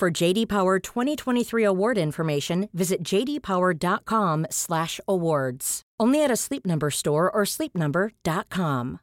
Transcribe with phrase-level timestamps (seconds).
[0.00, 5.82] For JD Power 2023 award information, visit jdpower.com/awards.
[6.00, 9.00] Only at a Sleep Number store or sleepnumber.com.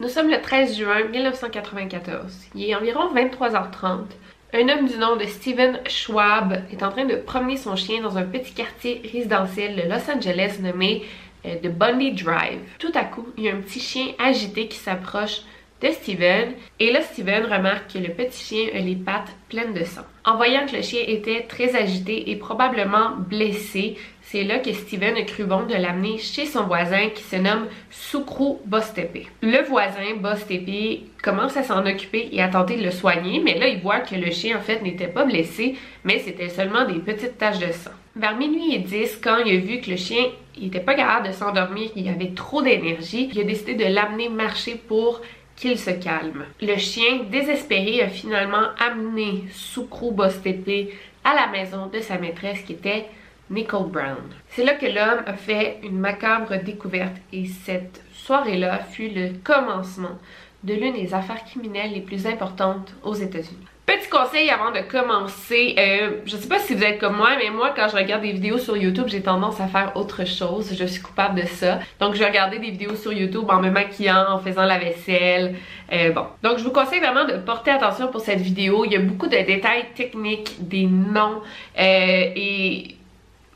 [0.00, 2.46] Nous sommes le 13 juin 1994.
[2.56, 4.06] Il est environ 23h30.
[4.52, 8.18] Un homme du nom de Steven Schwab est en train de promener son chien dans
[8.18, 11.04] un petit quartier résidentiel de Los Angeles nommé
[11.46, 12.62] euh, The Bundy Drive.
[12.80, 15.42] Tout à coup, il y a un petit chien agité qui s'approche
[15.82, 19.84] de Steven et là Steven remarque que le petit chien a les pattes pleines de
[19.84, 20.02] sang.
[20.24, 25.16] En voyant que le chien était très agité et probablement blessé, c'est là que Steven
[25.16, 29.26] a cru bon de l'amener chez son voisin qui se nomme Soukru Bostepe.
[29.42, 33.68] Le voisin Bostepe commence à s'en occuper et à tenter de le soigner, mais là
[33.68, 37.38] il voit que le chien en fait n'était pas blessé, mais c'était seulement des petites
[37.38, 37.90] taches de sang.
[38.16, 40.24] Vers minuit et 10, quand il a vu que le chien
[40.60, 44.74] n'était pas capable de s'endormir, qu'il avait trop d'énergie, il a décidé de l'amener marcher
[44.74, 45.20] pour
[45.60, 46.46] qu'il se calme.
[46.62, 50.90] Le chien, désespéré, a finalement amené Soukru Bostepe
[51.22, 53.06] à la maison de sa maîtresse qui était
[53.50, 54.24] Nicole Brown.
[54.48, 60.18] C'est là que l'homme a fait une macabre découverte et cette soirée-là fut le commencement
[60.64, 63.66] de l'une des affaires criminelles les plus importantes aux États-Unis.
[63.86, 67.50] Petit conseil avant de commencer, euh, je sais pas si vous êtes comme moi, mais
[67.50, 70.76] moi quand je regarde des vidéos sur YouTube, j'ai tendance à faire autre chose.
[70.78, 71.80] Je suis coupable de ça.
[71.98, 75.56] Donc je vais regarder des vidéos sur YouTube en me maquillant, en faisant la vaisselle.
[75.92, 76.26] Euh, bon.
[76.42, 78.84] Donc je vous conseille vraiment de porter attention pour cette vidéo.
[78.84, 81.40] Il y a beaucoup de détails techniques, des noms
[81.76, 82.96] euh, et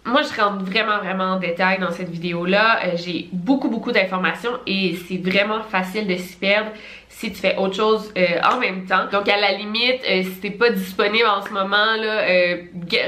[0.06, 2.80] moi, je rentre vraiment, vraiment en détail dans cette vidéo-là.
[2.84, 6.70] Euh, j'ai beaucoup, beaucoup d'informations et c'est vraiment facile de s'y perdre
[7.08, 9.06] si tu fais autre chose euh, en même temps.
[9.10, 12.22] Donc, à la limite, euh, si t'es pas disponible en ce moment, là,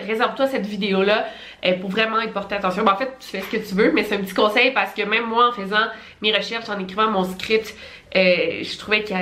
[0.06, 1.26] réserve-toi cette vidéo-là
[1.80, 2.86] pour vraiment y porter attention.
[2.86, 5.02] en fait, tu fais ce que tu veux, mais c'est un petit conseil parce que
[5.02, 5.86] même moi, en faisant
[6.22, 7.74] mes recherches, en écrivant mon script,
[8.14, 9.14] je trouvais que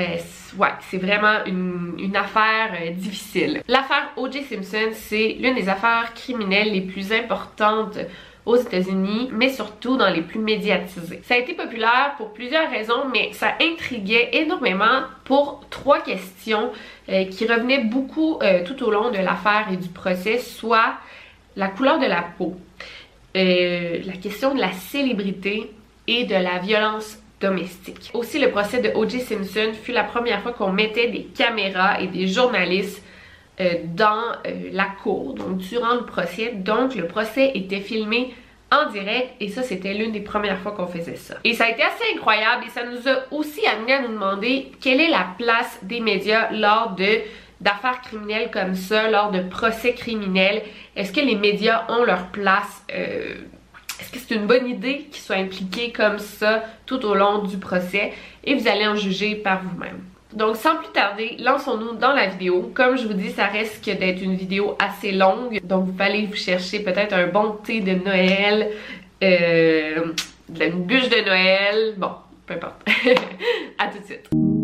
[0.59, 3.63] ouais, c'est vraiment une, affaire euh, difficile.
[3.69, 4.45] L'affaire O.J.
[4.45, 7.99] Simpson, c'est l'une des affaires criminelles les plus importantes
[8.47, 11.21] aux États-Unis, mais surtout dans les plus médiatisées.
[11.25, 16.71] Ça a été populaire pour plusieurs raisons, mais ça intriguait énormément pour trois questions
[17.09, 20.95] euh, qui revenaient beaucoup euh, tout au long de l'affaire et du procès, soit
[21.57, 22.57] la couleur de la peau,
[23.35, 25.73] la question de la célébrité
[26.07, 27.19] et de la violence
[28.15, 29.21] Aussi, le procès de O.J.
[29.21, 33.03] Simpson fut la première fois qu'on mettait des caméras et des journalistes
[33.61, 36.53] euh, dans euh, la cour, donc durant le procès.
[36.55, 38.35] Donc, le procès était filmé
[38.73, 41.37] en direct et ça, c'était l'une des premières fois qu'on faisait ça.
[41.45, 44.73] Et ça a été assez incroyable et ça nous a aussi amené à nous demander
[44.81, 47.21] quelle est la place des médias lors de
[47.61, 50.63] d'affaires criminelles comme ça, lors de procès criminels.
[50.97, 53.37] Est-ce que les médias ont leur place euh,
[54.01, 57.59] est-ce que c'est une bonne idée qu'ils soient impliqués comme ça tout au long du
[57.59, 58.13] procès?
[58.43, 60.01] Et vous allez en juger par vous-même?
[60.33, 62.73] Donc sans plus tarder, lançons-nous dans la vidéo.
[62.75, 65.61] Comme je vous dis, ça risque d'être une vidéo assez longue.
[65.63, 68.71] Donc vous allez vous chercher peut-être un bon thé de Noël,
[69.23, 70.13] euh,
[70.61, 71.95] une bûche de Noël.
[71.97, 72.11] Bon,
[72.47, 72.83] peu importe.
[73.79, 74.64] à tout de suite.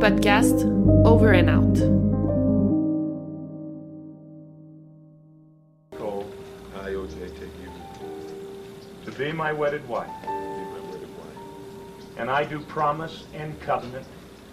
[0.00, 0.64] Podcast
[1.04, 1.76] Over and Out.
[5.98, 6.26] Cole,
[6.80, 7.70] I, OJ, take you
[9.04, 10.08] to be my wedded wife.
[10.22, 12.06] Be my wedded wife.
[12.16, 14.06] And I do promise and covenant.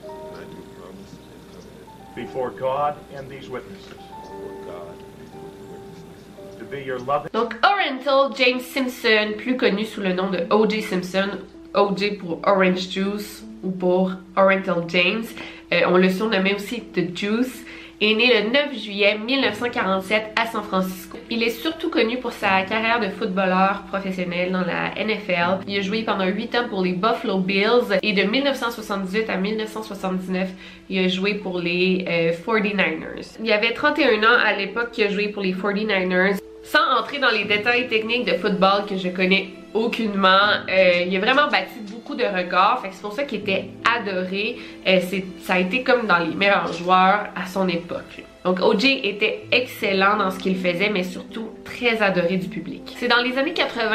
[0.03, 2.13] I do promise and covenant.
[2.13, 3.87] Before God and these witnesses.
[3.87, 6.59] Before God and these witnesses.
[6.59, 7.29] To be your loving.
[7.31, 10.81] Donc Oriental James Simpson, plus connu sous le nom de O.J.
[10.81, 15.25] Simpson, OJ pour Orange Juice ou pour Oriental James.
[15.73, 17.65] Euh, on le surnommait aussi The Juice
[17.99, 21.17] est né le 9 juillet 1947 à San Francisco.
[21.31, 25.65] Il est surtout connu pour sa carrière de footballeur professionnel dans la NFL.
[25.67, 30.49] Il a joué pendant 8 ans pour les Buffalo Bills et de 1978 à 1979,
[30.89, 32.05] il a joué pour les
[32.45, 33.03] 49ers.
[33.17, 36.37] Euh, il avait 31 ans à l'époque qu'il a joué pour les 49ers.
[36.63, 41.19] Sans entrer dans les détails techniques de football que je connais aucunement, euh, il a
[41.19, 43.65] vraiment bâti beaucoup de que c'est pour ça qu'il était
[43.97, 44.57] adoré.
[44.87, 44.99] Euh,
[45.41, 48.23] ça a été comme dans les meilleurs joueurs à son époque.
[48.45, 52.95] Donc OJ était excellent dans ce qu'il faisait, mais surtout très adoré du public.
[52.97, 53.89] C'est dans les années 80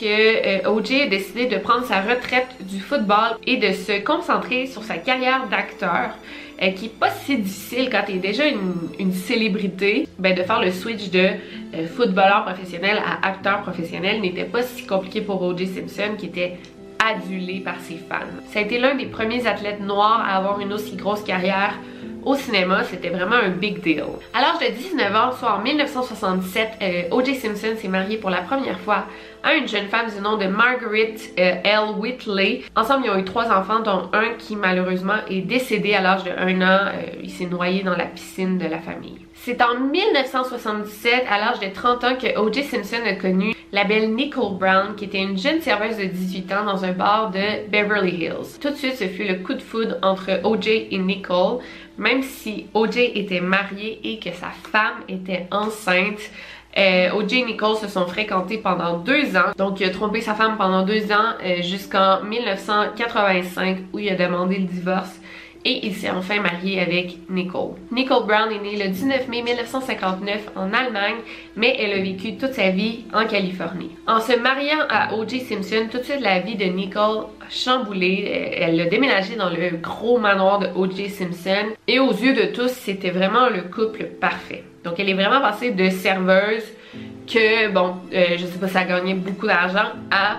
[0.00, 4.66] que euh, OJ a décidé de prendre sa retraite du football et de se concentrer
[4.66, 6.10] sur sa carrière d'acteur.
[6.60, 10.60] Euh, qui est pas si difficile quand tu es déjà une, célébrité, ben de faire
[10.60, 11.28] le switch de
[11.94, 15.68] footballeur professionnel à acteur professionnel n'était pas si compliqué pour O.J.
[15.68, 16.56] Simpson qui était
[16.98, 18.26] adulé par ses fans.
[18.52, 21.78] Ça a été l'un des premiers athlètes noirs à avoir une aussi grosse carrière
[22.28, 24.04] au cinéma, c'était vraiment un big deal.
[24.34, 27.34] À l'âge de 19 ans, soit en 1967, euh, O.J.
[27.36, 29.06] Simpson s'est marié pour la première fois
[29.42, 31.96] à une jeune femme du nom de Margaret euh, L.
[31.96, 32.64] Whitley.
[32.76, 36.30] Ensemble, ils ont eu trois enfants, dont un qui malheureusement est décédé à l'âge de
[36.30, 36.92] 1 an.
[36.92, 39.16] Euh, il s'est noyé dans la piscine de la famille.
[39.34, 42.64] C'est en 1977, à l'âge de 30 ans, que O.J.
[42.64, 46.64] Simpson a connu la belle Nicole Brown, qui était une jeune serveuse de 18 ans
[46.64, 48.58] dans un bar de Beverly Hills.
[48.60, 50.88] Tout de suite, ce fut le coup de foudre entre O.J.
[50.90, 51.58] et Nicole,
[51.98, 53.12] même si O.J.
[53.14, 56.20] était marié et que sa femme était enceinte.
[56.76, 59.52] Euh, OJ et Nicole se sont fréquentés pendant deux ans.
[59.56, 64.14] Donc, il a trompé sa femme pendant deux ans euh, jusqu'en 1985 où il a
[64.14, 65.18] demandé le divorce
[65.68, 67.72] et il s'est enfin marié avec Nicole.
[67.92, 71.16] Nicole Brown est née le 19 mai 1959 en Allemagne,
[71.56, 73.90] mais elle a vécu toute sa vie en Californie.
[74.06, 75.40] En se mariant à O.J.
[75.40, 78.54] Simpson, tout de suite la vie de Nicole a chamboulé.
[78.56, 81.10] Elle a déménagé dans le gros manoir de O.J.
[81.10, 84.64] Simpson et aux yeux de tous, c'était vraiment le couple parfait.
[84.84, 86.64] Donc elle est vraiment passée de serveuse
[87.26, 90.38] que, bon, euh, je sais pas, ça gagnait beaucoup d'argent à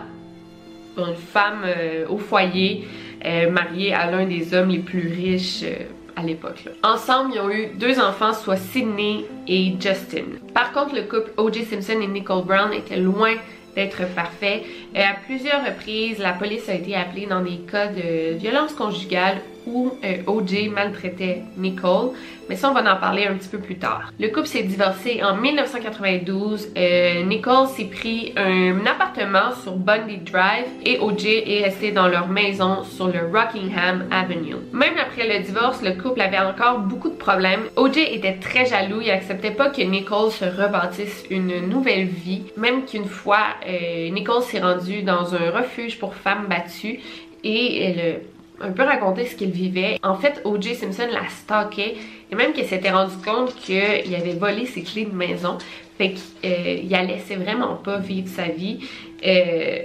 [0.98, 2.88] une femme euh, au foyer
[3.26, 5.86] euh, mariée à l'un des hommes les plus riches euh,
[6.16, 6.66] à l'époque.
[6.84, 10.26] Ensemble, ils ont eu deux enfants, soit Sydney et Justin.
[10.54, 11.66] Par contre, le couple O.J.
[11.66, 13.34] Simpson et Nicole Brown était loin
[13.76, 14.64] d'être parfait.
[14.96, 19.38] À plusieurs reprises, la police a été appelée dans des cas de violence conjugale
[19.70, 22.12] où euh, OJ maltraitait Nicole,
[22.48, 24.12] mais ça on va en parler un petit peu plus tard.
[24.20, 26.70] Le couple s'est divorcé en 1992.
[26.78, 32.28] Euh, Nicole s'est pris un appartement sur Bundy Drive et OJ est resté dans leur
[32.28, 34.56] maison sur le Rockingham Avenue.
[34.74, 37.62] Même après le divorce, le couple avait encore beaucoup de problèmes.
[37.76, 42.86] OJ était très jaloux, il acceptait pas que Nicole se rebâtisse une nouvelle vie, même
[42.86, 47.00] qu'une fois euh, Nicole s'est rendue dans un refuge pour femmes battues
[47.44, 48.22] et elle
[48.62, 50.00] un peu raconter ce qu'il vivait.
[50.04, 50.76] En fait, O.J.
[50.76, 51.96] Simpson la stalkait
[52.32, 55.58] et même qu'elle s'était rendu compte qu'il avait volé ses clés de maison.
[55.98, 58.80] Fait qu'il euh, la laissait vraiment pas vivre sa vie.
[59.26, 59.80] Euh,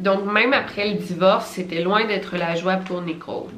[0.00, 3.48] donc même après le divorce, c'était loin d'être la joie pour Nicole.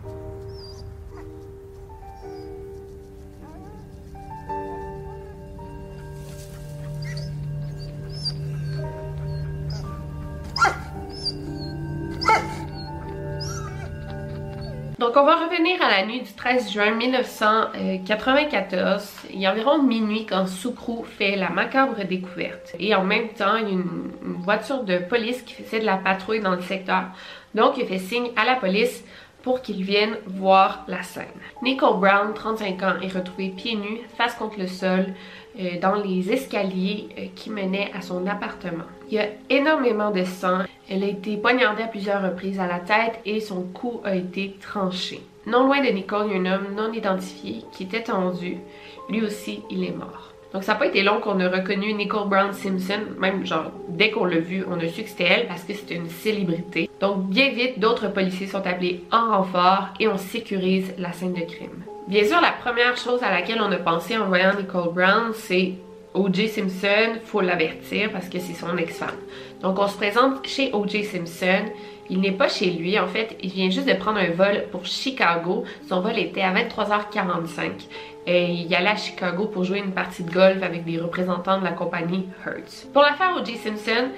[15.00, 19.28] Donc on va revenir à la nuit du 13 juin 1994.
[19.32, 22.74] Il y a environ minuit quand Soukro fait la macabre découverte.
[22.78, 24.12] Et en même temps, a une,
[24.44, 27.04] voiture de police qui faisait de la patrouille dans le secteur.
[27.54, 29.02] Donc il fait signe à la police
[29.42, 31.24] pour qu'ils viennent voir la scène.
[31.62, 35.14] Nicole Brown, 35 ans, est retrouvée pieds nus, face contre le sol,
[35.58, 38.84] euh, dans les escaliers euh, qui menaient à son appartement.
[39.10, 40.60] Il y a énormément de sang.
[40.88, 44.56] Elle a été poignardée à plusieurs reprises à la tête et son cou a été
[44.60, 45.20] tranché.
[45.48, 48.58] Non loin de Nicole, il y a un homme non identifié qui était tendu.
[49.08, 50.32] Lui aussi, il est mort.
[50.52, 54.12] Donc ça n'a pas été long qu'on a reconnu Nicole Brown Simpson, même genre dès
[54.12, 56.88] qu'on l'a vu, on a su que c'était elle parce que c'était une célébrité.
[57.00, 61.40] Donc bien vite, d'autres policiers sont appelés en renfort et on sécurise la scène de
[61.40, 61.84] crime.
[62.06, 65.74] Bien sûr, la première chose à laquelle on a pensé en voyant Nicole Brown, c'est
[66.12, 66.48] O.J.
[66.48, 69.16] Simpson, faut l'avertir parce que c'est son ex-femme.
[69.62, 71.04] Donc on se présente chez O.J.
[71.04, 71.66] Simpson.
[72.08, 74.84] Il n'est pas chez lui, en fait, il vient juste de prendre un vol pour
[74.84, 75.64] Chicago.
[75.88, 77.86] Son vol était à 23h45.
[78.26, 81.64] Et il allait à Chicago pour jouer une partie de golf avec des représentants de
[81.64, 82.88] la compagnie Hertz.
[82.92, 83.56] Pour l'affaire O.J.
[83.56, 84.08] Simpson,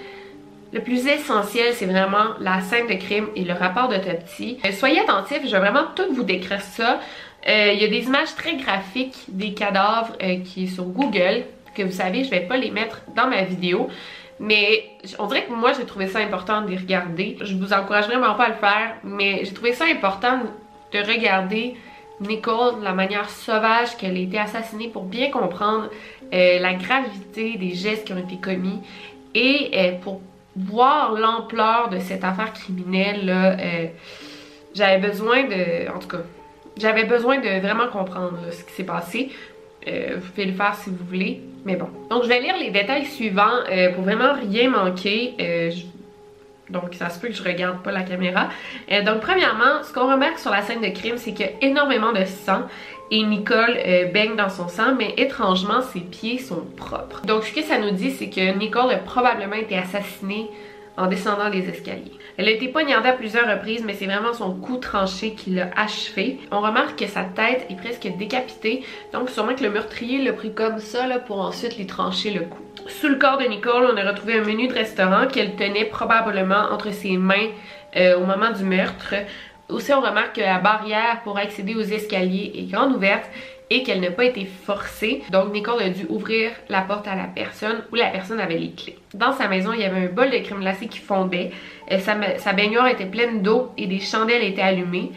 [0.72, 4.58] le plus essentiel, c'est vraiment la scène de crime et le rapport d'autopsie.
[4.64, 6.98] Euh, soyez attentifs, je vais vraiment tout vous décrire ça.
[7.46, 11.44] Euh, il y a des images très graphiques des cadavres euh, qui sont sur Google,
[11.74, 13.88] que vous savez, je vais pas les mettre dans ma vidéo.
[14.40, 17.36] Mais on dirait que moi j'ai trouvé ça important de les regarder.
[17.42, 20.40] Je vous encourage vraiment pas à le faire, mais j'ai trouvé ça important
[20.92, 21.76] de regarder
[22.20, 25.90] Nicole la manière sauvage qu'elle a été assassinée pour bien comprendre
[26.32, 28.80] euh, la gravité des gestes qui ont été commis
[29.34, 30.20] et pour
[30.54, 33.56] voir l'ampleur de cette affaire criminelle là,
[34.74, 36.22] j'avais besoin de, en tout cas,
[36.76, 39.30] j'avais besoin de vraiment comprendre ce qui s'est passé.
[39.86, 41.88] Euh, vous pouvez le faire si vous voulez, mais bon.
[42.10, 45.34] Donc je vais lire les détails suivants euh, pour vraiment rien manquer.
[45.40, 45.70] Euh,
[46.70, 48.48] Donc ça se peut que je regarde pas la caméra.
[48.90, 51.52] Euh, donc premièrement, ce qu'on remarque sur la scène de crime, c'est qu'il y a
[51.60, 52.62] énormément de sang
[53.10, 53.76] et Nicole
[54.14, 57.20] baigne dans son sang, mais étrangement, ses pieds sont propres.
[57.26, 60.48] Donc ce que ça nous dit, c'est que Nicole a probablement été assassinée
[60.96, 62.12] en descendant les escaliers.
[62.36, 65.70] Elle a été poignardée à plusieurs reprises, mais c'est vraiment son cou tranché qui l'a
[65.76, 66.38] achevé.
[66.50, 70.52] On remarque que sa tête est presque décapitée, donc sûrement que le meurtrier l'a pris
[70.54, 72.58] comme ça là, pour ensuite lui trancher le cou.
[72.88, 76.68] Sous le corps de Nicole, on a retrouvé un menu de restaurant qu'elle tenait probablement
[76.70, 77.48] entre ses mains
[77.96, 79.14] euh, au moment du meurtre.
[79.68, 83.30] Aussi, on remarque que la barrière pour accéder aux escaliers est grande ouverte
[83.72, 85.22] et qu'elle n'a pas été forcée.
[85.30, 88.72] Donc Nicole a dû ouvrir la porte à la personne où la personne avait les
[88.72, 88.98] clés.
[89.14, 91.50] Dans sa maison, il y avait un bol de crème glacée qui fondait.
[91.90, 95.12] Euh, sa, sa baignoire était pleine d'eau et des chandelles étaient allumées.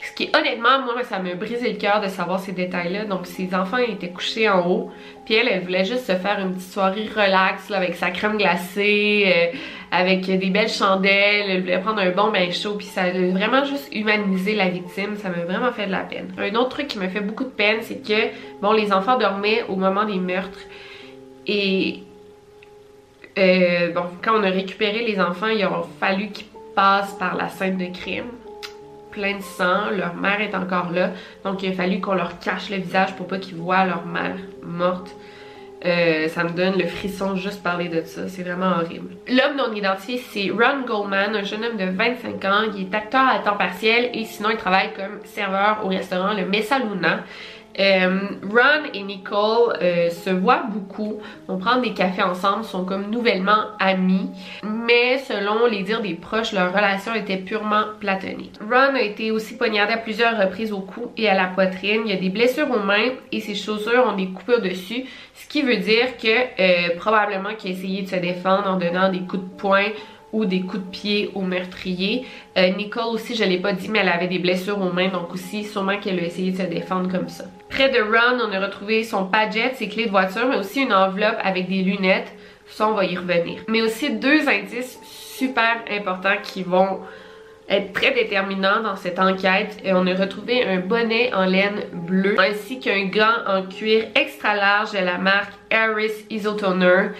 [0.00, 3.04] Ce qui, honnêtement, moi, ça me brisait le cœur de savoir ces détails-là.
[3.04, 4.92] Donc, ses enfants étaient couchés en haut.
[5.24, 8.36] Puis elle, elle voulait juste se faire une petite soirée relax, là, avec sa crème
[8.36, 9.58] glacée, euh,
[9.90, 11.50] avec des belles chandelles.
[11.50, 12.76] Elle voulait prendre un bon bain chaud.
[12.76, 15.16] Puis ça a vraiment juste humanisé la victime.
[15.16, 16.32] Ça m'a vraiment fait de la peine.
[16.38, 18.30] Un autre truc qui me fait beaucoup de peine, c'est que,
[18.62, 20.60] bon, les enfants dormaient au moment des meurtres.
[21.48, 22.04] Et,
[23.36, 27.48] euh, bon, quand on a récupéré les enfants, il a fallu qu'ils passent par la
[27.48, 28.30] scène de crime
[29.10, 31.10] plein de sang, leur mère est encore là,
[31.44, 34.36] donc il a fallu qu'on leur cache le visage pour pas qu'ils voient leur mère
[34.62, 35.14] morte.
[35.84, 39.10] Euh, ça me donne le frisson juste parler de ça, c'est vraiment horrible.
[39.28, 43.28] L'homme non identifié, c'est Ron Goldman, un jeune homme de 25 ans, qui est acteur
[43.28, 47.20] à temps partiel et sinon il travaille comme serveur au restaurant Le Mesa Luna.
[47.78, 53.08] Euh, Ron et Nicole euh, se voient beaucoup, vont prendre des cafés ensemble, sont comme
[53.10, 54.30] nouvellement amis,
[54.64, 58.54] mais selon les dires des proches, leur relation était purement platonique.
[58.60, 62.10] Ron a été aussi poignardé à plusieurs reprises au cou et à la poitrine, il
[62.10, 65.04] y a des blessures aux mains et ses chaussures ont des coupures dessus,
[65.34, 69.12] ce qui veut dire que euh, probablement qu'il a essayé de se défendre en donnant
[69.12, 69.86] des coups de poing
[70.32, 72.26] ou des coups de pied au meurtrier.
[72.76, 75.64] Nicole aussi, je l'ai pas dit, mais elle avait des blessures aux mains, donc aussi
[75.64, 77.44] sûrement qu'elle a essayé de se défendre comme ça.
[77.70, 80.92] Près de Ron, on a retrouvé son padjet, ses clés de voiture, mais aussi une
[80.92, 82.32] enveloppe avec des lunettes.
[82.66, 83.62] Ça, on va y revenir.
[83.68, 87.00] Mais aussi deux indices super importants qui vont
[87.68, 89.76] être très déterminants dans cette enquête.
[89.84, 94.54] Et on a retrouvé un bonnet en laine bleue ainsi qu'un gant en cuir extra
[94.54, 97.10] large de la marque Harris Isotoner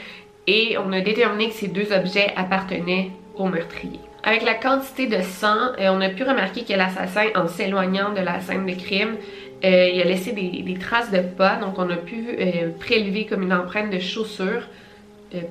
[0.46, 4.00] et on a déterminé que ces deux objets appartenaient au meurtrier.
[4.24, 8.40] Avec la quantité de sang, on a pu remarquer que l'assassin, en s'éloignant de la
[8.40, 9.16] scène de crime,
[9.64, 13.42] euh, il a laissé des, traces de pas, donc on a pu euh, prélever comme
[13.42, 14.62] une empreinte de chaussure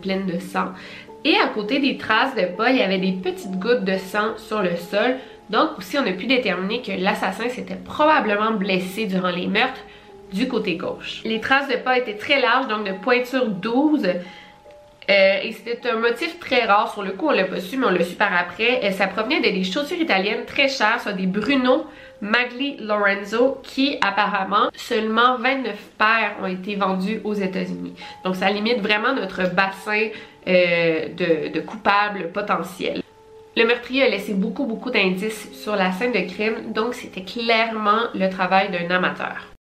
[0.02, 0.70] pleine de sang.
[1.24, 4.38] Et à côté des traces de pas, il y avait des petites gouttes de sang
[4.38, 5.18] sur le sol.
[5.50, 9.84] Donc aussi, on a pu déterminer que l'assassin s'était probablement blessé durant les meurtres
[10.34, 11.22] du côté gauche.
[11.26, 14.08] Les traces de pas étaient très larges, donc de pointure 12,
[15.10, 16.92] euh, et c'était un motif très rare.
[16.92, 18.86] Sur le coup, on l'a pas su, mais on l'a su par après.
[18.86, 21.86] Et ça provenait de des chaussures italiennes très chères, soit des Bruno
[22.20, 27.94] Magli Lorenzo, qui apparemment, seulement 29 paires ont été vendues aux États-Unis.
[28.26, 30.10] Donc ça limite vraiment notre bassin
[30.48, 33.02] euh, de, de coupables potentiels.
[33.56, 38.02] Le meurtrier a laissé beaucoup beaucoup d'indices sur la scène de crime, donc c'était clairement
[38.14, 39.57] le travail d'un amateur.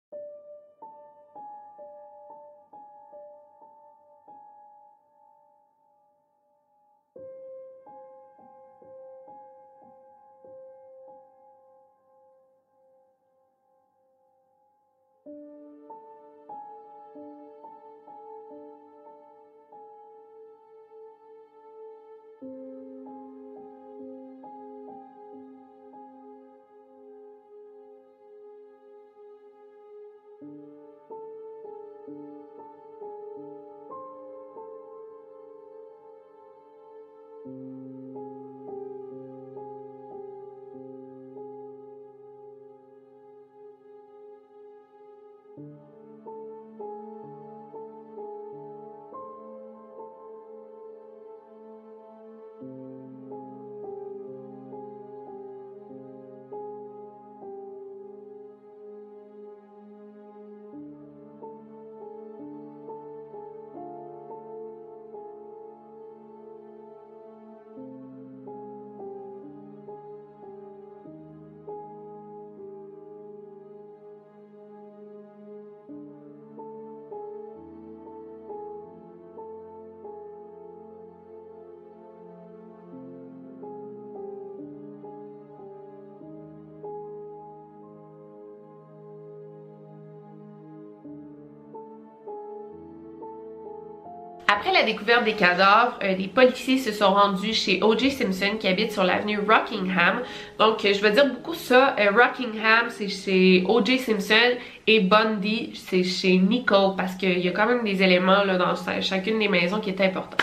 [94.82, 98.10] La découverte des cadavres, euh, les policiers se sont rendus chez O.J.
[98.12, 100.22] Simpson qui habite sur l'avenue Rockingham.
[100.58, 104.00] Donc euh, je veux dire beaucoup ça, euh, Rockingham c'est chez O.J.
[104.00, 104.58] Simpson
[104.88, 108.74] et Bundy c'est chez Nicole parce qu'il y a quand même des éléments là, dans
[109.02, 110.38] chacune des maisons qui est important.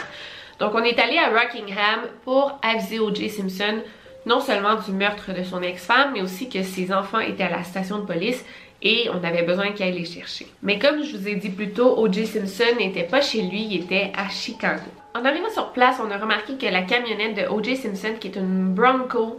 [0.60, 3.30] Donc on est allé à Rockingham pour aviser O.J.
[3.30, 3.82] Simpson
[4.26, 7.64] non seulement du meurtre de son ex-femme, mais aussi que ses enfants étaient à la
[7.64, 8.44] station de police
[8.82, 10.46] et on avait besoin qu'il aille les chercher.
[10.62, 12.26] Mais comme je vous ai dit plus tôt, O.J.
[12.26, 14.82] Simpson n'était pas chez lui, il était à Chicago.
[15.14, 17.76] En arrivant sur place, on a remarqué que la camionnette de O.J.
[17.76, 19.38] Simpson, qui est une Bronco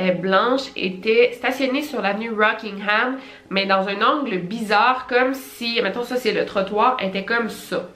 [0.00, 3.18] euh, blanche, était stationnée sur l'avenue Rockingham,
[3.50, 7.88] mais dans un angle bizarre, comme si, mettons ça c'est le trottoir, était comme ça.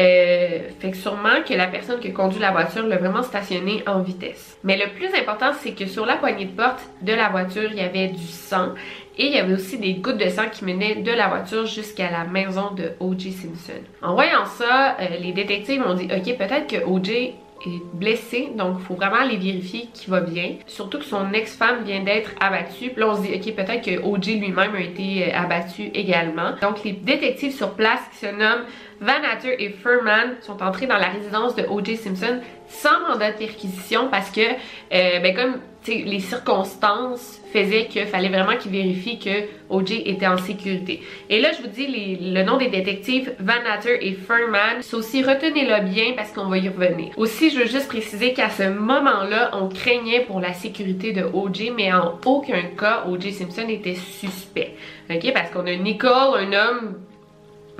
[0.00, 4.00] Euh, fait que sûrement que la personne qui conduit la voiture l'a vraiment stationné en
[4.00, 4.58] vitesse.
[4.64, 7.76] Mais le plus important, c'est que sur la poignée de porte de la voiture, il
[7.76, 8.70] y avait du sang
[9.18, 12.10] et il y avait aussi des gouttes de sang qui menaient de la voiture jusqu'à
[12.10, 13.32] la maison de O.J.
[13.32, 13.80] Simpson.
[14.00, 17.34] En voyant ça, euh, les détectives ont dit ok peut-être que O.J
[17.66, 20.56] est blessé, donc il faut vraiment aller vérifier qu'il va bien.
[20.66, 22.90] Surtout que son ex-femme vient d'être abattue.
[22.90, 24.38] Puis là, on se dit, ok, peut-être que O.J.
[24.38, 26.52] lui-même a été euh, abattu également.
[26.60, 28.64] Donc les détectives sur place qui se nomment
[29.02, 31.96] Van Hatter et Furman sont entrés dans la résidence de O.J.
[31.96, 35.54] Simpson sans mandat de perquisition parce que, euh, ben comme
[35.88, 40.02] les circonstances faisaient qu'il fallait vraiment qu'ils vérifient que O.J.
[40.06, 41.02] était en sécurité.
[41.28, 41.88] Et là, je vous dis
[42.20, 44.80] le nom des détectives Van Hatter et Furman.
[44.80, 47.10] C'est aussi retenez-le bien parce qu'on va y revenir.
[47.16, 51.72] Aussi, je veux juste préciser qu'à ce moment-là, on craignait pour la sécurité de O.J.
[51.76, 53.32] mais en aucun cas, O.J.
[53.32, 54.76] Simpson était suspect.
[55.10, 56.94] Ok, parce qu'on a Nicole, un homme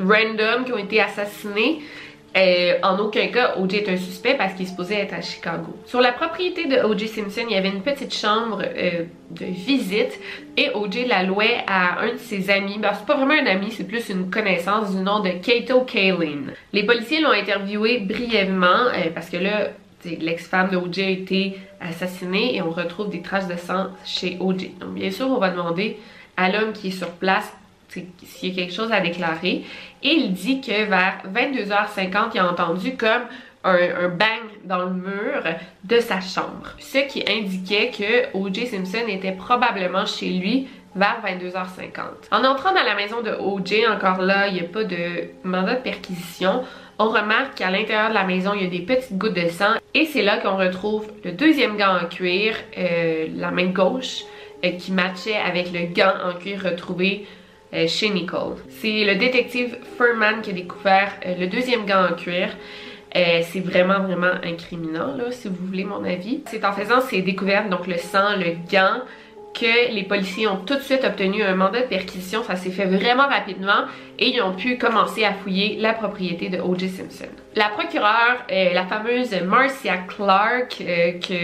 [0.05, 1.81] random qui ont été assassinés.
[2.35, 3.77] Euh, en aucun cas, O.J.
[3.77, 5.77] est un suspect parce qu'il est supposé être à Chicago.
[5.85, 7.09] Sur la propriété de O.J.
[7.09, 10.19] Simpson, il y avait une petite chambre euh, de visite
[10.57, 11.05] et O.J.
[11.05, 12.79] la louait à un de ses amis.
[12.79, 16.45] Ben, c'est pas vraiment un ami, c'est plus une connaissance du nom de Kato Kaelin.
[16.73, 19.69] Les policiers l'ont interviewé brièvement euh, parce que là,
[20.05, 21.03] l'ex-femme de O.J.
[21.03, 24.71] a été assassinée et on retrouve des traces de sang chez O.J.
[24.81, 25.99] Donc bien sûr, on va demander
[26.39, 27.53] à l'homme qui est sur place
[27.93, 29.65] s'il y a quelque chose à déclarer.
[30.03, 33.23] Et il dit que vers 22h50, il a entendu comme
[33.65, 35.43] un, bang dans le mur
[35.85, 36.75] de sa chambre.
[36.79, 38.67] Ce qui indiquait que O.J.
[38.67, 42.31] Simpson était probablement chez lui vers 22h50.
[42.31, 45.77] En entrant dans la maison de O.J., encore là, il n'y a pas de mandat
[45.77, 46.65] de perquisition.
[46.99, 49.75] On remarque qu'à l'intérieur de la maison, il y a des petites gouttes de sang.
[49.95, 54.25] Et c'est là qu'on retrouve le deuxième gant en cuir, euh, la main gauche,
[54.65, 57.27] euh, qui matchait avec le gant en cuir retrouvé
[57.75, 58.57] euh, chez Nicole.
[58.69, 62.51] C'est le détective Furman qui a découvert euh, le deuxième gant en cuir.
[63.17, 66.43] Euh, c'est vraiment vraiment incriminant là si vous voulez mon avis.
[66.51, 69.01] C'est en faisant ces découvertes, donc le sang, le gant,
[69.55, 72.43] que les policiers ont tout de suite obtenu un mandat de perquisition.
[72.43, 73.87] Ça s'est fait vraiment rapidement
[74.19, 76.91] et ils ont pu commencer à fouiller la propriété de O.J.
[76.91, 77.33] Simpson.
[77.57, 81.35] La procureure, la fameuse Marcia Clark, qui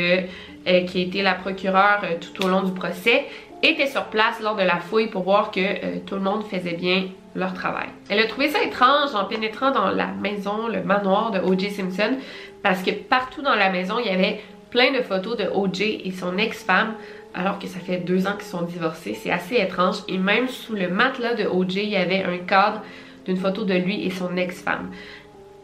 [0.67, 3.27] a été la procureure tout au long du procès,
[3.63, 6.75] était sur place lors de la fouille pour voir que euh, tout le monde faisait
[6.75, 7.89] bien leur travail.
[8.09, 11.71] Elle a trouvé ça étrange en pénétrant dans la maison, le manoir de O.J.
[11.71, 12.17] Simpson,
[12.63, 14.41] parce que partout dans la maison, il y avait
[14.71, 16.03] plein de photos de O.J.
[16.05, 16.95] et son ex-femme,
[17.35, 19.15] alors que ça fait deux ans qu'ils sont divorcés.
[19.15, 19.97] C'est assez étrange.
[20.09, 22.83] Et même sous le matelas de O.J., il y avait un cadre
[23.25, 24.91] d'une photo de lui et son ex-femme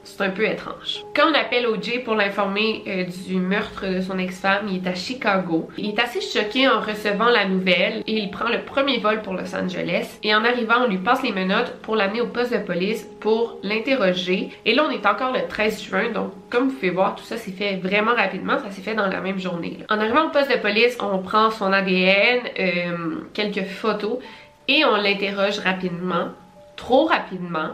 [0.05, 1.05] c'est un peu étrange.
[1.15, 4.95] Quand on appelle OJ pour l'informer euh, du meurtre de son ex-femme, il est à
[4.95, 5.69] Chicago.
[5.77, 9.35] Il est assez choqué en recevant la nouvelle et il prend le premier vol pour
[9.35, 10.19] Los Angeles.
[10.23, 13.59] Et en arrivant, on lui passe les menottes pour l'amener au poste de police pour
[13.63, 14.51] l'interroger.
[14.65, 17.37] Et là, on est encore le 13 juin, donc comme vous pouvez voir, tout ça
[17.37, 18.59] s'est fait vraiment rapidement.
[18.59, 19.79] Ça s'est fait dans la même journée.
[19.89, 24.19] En arrivant au poste de police, on prend son ADN, euh, quelques photos
[24.69, 26.29] et on l'interroge rapidement
[26.77, 27.71] trop rapidement.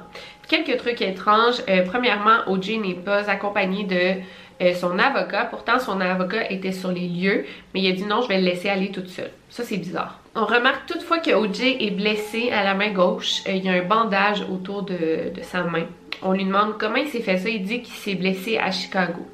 [0.50, 1.62] Quelques trucs étranges.
[1.68, 4.20] Euh, premièrement, OJ n'est pas accompagné de
[4.60, 5.44] euh, son avocat.
[5.44, 8.46] Pourtant, son avocat était sur les lieux, mais il a dit non, je vais le
[8.46, 9.30] laisser aller toute seule.
[9.48, 10.18] Ça, c'est bizarre.
[10.34, 13.42] On remarque toutefois que OJ est blessé à la main gauche.
[13.46, 15.86] Euh, il y a un bandage autour de, de sa main.
[16.20, 17.48] On lui demande comment il s'est fait ça.
[17.48, 19.24] Il dit qu'il s'est blessé à Chicago.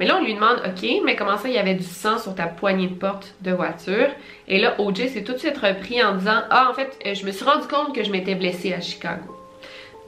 [0.00, 2.34] Mais là, on lui demande, OK, mais comment ça, il y avait du sang sur
[2.34, 4.08] ta poignée de porte de voiture?
[4.48, 7.30] Et là, OJ s'est tout de suite repris en disant, ah, en fait, je me
[7.30, 9.38] suis rendu compte que je m'étais blessée à Chicago.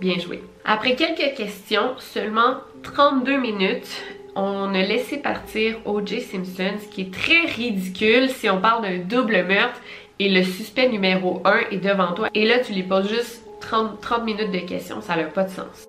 [0.01, 0.41] Bien joué.
[0.65, 4.03] Après quelques questions, seulement 32 minutes,
[4.35, 6.21] on a laissé partir O.J.
[6.21, 9.81] Simpson, ce qui est très ridicule si on parle d'un double meurtre
[10.19, 12.29] et le suspect numéro 1 est devant toi.
[12.35, 15.51] Et là, tu lui poses juste 30, 30 minutes de questions, ça n'a pas de
[15.51, 15.87] sens.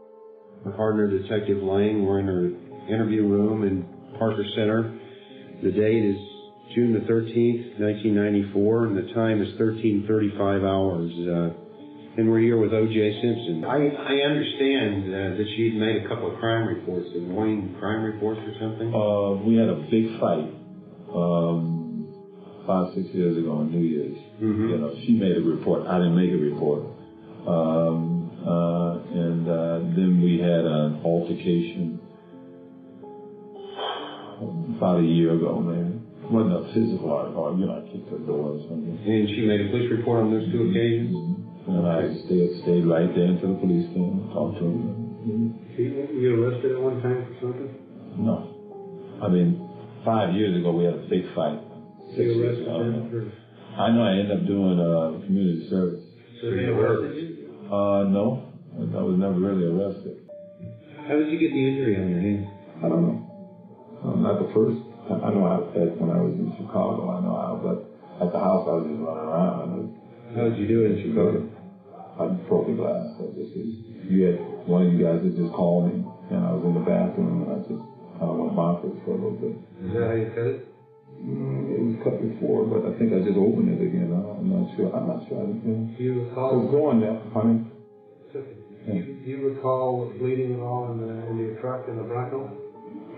[0.75, 2.05] partner, Detective Lang,
[2.89, 3.83] interview room in
[4.19, 4.91] Parker Center.
[5.63, 6.17] The date is
[6.75, 11.11] June the 13th, 1994, and the time is 1335 hours.
[11.27, 11.53] Uh,
[12.17, 13.21] And we're here with O.J.
[13.21, 13.63] Simpson.
[13.63, 18.03] I, I understand uh, that she'd made a couple of crime reports, the Wayne crime
[18.03, 18.93] reports or something.
[18.93, 20.51] Uh, we had a big fight
[21.15, 22.11] um,
[22.67, 24.17] five, six years ago on New Year's.
[24.43, 24.69] Mhm.
[24.69, 25.87] You know, she made a report.
[25.87, 26.83] I didn't make a report.
[27.47, 31.97] Um, uh, and uh, then we had an altercation
[34.75, 35.95] about a year ago, maybe.
[36.29, 37.59] wasn't a physical argument.
[37.59, 38.99] You know, I kicked her door or something.
[38.99, 41.30] And she made a police report on those two occasions.
[41.67, 45.53] And I stayed, stayed right there until the police came and talked to him.
[45.77, 47.69] Were you arrested at one time for something?
[48.17, 48.49] No.
[49.21, 49.61] I mean,
[50.03, 51.59] five years ago we had a big fight.
[52.17, 53.29] Six You years ago.
[53.77, 56.03] I know I ended up doing uh, community service.
[56.41, 57.53] So they arrested you?
[57.71, 58.49] Uh, no.
[58.75, 60.17] I was never really arrested.
[61.07, 62.47] How did you get the injury on your hand?
[62.83, 63.19] I don't know.
[64.03, 64.81] Um, not the first.
[65.09, 67.09] I I know I had when I was in Chicago.
[67.13, 67.85] I know how, but
[68.25, 70.00] at the house I was just running around.
[70.35, 71.43] How did you do it in Chicago?
[72.19, 73.03] I broke the glass.
[73.19, 73.51] I just,
[74.09, 76.85] you had one of you guys that just called me, and I was in the
[76.87, 77.81] bathroom, and I just
[78.19, 79.51] kind of went bonkers for a little bit.
[79.83, 80.59] Is that how you cut it?
[81.21, 84.09] Mm, it was cut before, but I think I just opened it again.
[84.11, 84.87] I'm not sure.
[84.95, 85.37] I'm not sure.
[85.39, 86.71] I, you know, Do you I was recall?
[86.71, 87.59] going there, honey.
[88.31, 92.03] Do you, do you recall bleeding at all in the in your truck in the
[92.03, 92.49] Bronco?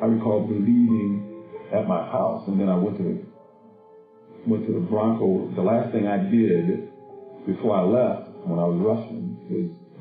[0.02, 1.22] I recall bleeding
[1.72, 3.16] at my house, and then I went to the
[4.50, 5.48] went to the Bronco.
[5.56, 6.84] The last thing I did
[7.46, 9.38] before I left, when I was rushing,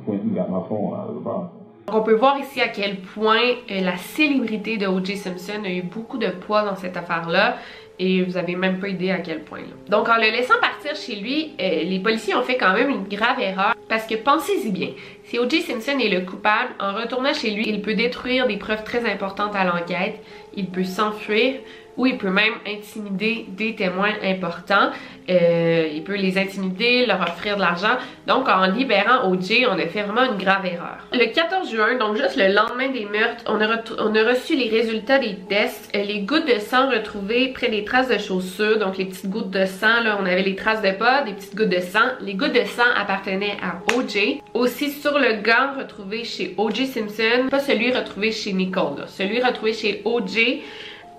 [0.06, 3.40] went and got my phone out of the on peut voir ici à quel point
[3.70, 5.16] euh, la célébrité de O.J.
[5.16, 7.56] Simpson a eu beaucoup de poids dans cette affaire-là.
[7.98, 9.60] Et vous avez même pas idée à quel point.
[9.60, 9.74] là.
[9.88, 13.04] Donc en le laissant partir chez lui, euh, les policiers ont fait quand même une
[13.04, 13.74] grave erreur.
[13.88, 14.88] Parce que pensez-y bien,
[15.24, 15.60] si O.J.
[15.62, 19.54] Simpson est le coupable, en retournant chez lui, il peut détruire des preuves très importantes
[19.54, 20.20] à l'enquête,
[20.56, 21.56] il peut s'enfuir
[21.96, 24.90] ou il peut même intimider des témoins importants.
[25.30, 27.96] Euh, il peut les intimider, leur offrir de l'argent.
[28.26, 31.06] Donc, en libérant OJ, on a fait vraiment une grave erreur.
[31.12, 35.36] Le 14 juin, donc juste le lendemain des meurtres, on a, reçu les résultats des
[35.48, 35.90] tests.
[35.94, 39.50] Euh, les gouttes de sang retrouvées près des traces de chaussures, donc les petites gouttes
[39.50, 42.00] de sang, là, on avait les traces de pas, des petites gouttes de sang.
[42.20, 44.40] Les gouttes de sang appartenaient à OJ.
[44.54, 49.72] Aussi sur le gant retrouvé chez OJ Simpson, pas celui retrouvé chez Nicole, celui retrouvé
[49.72, 50.60] chez OJ.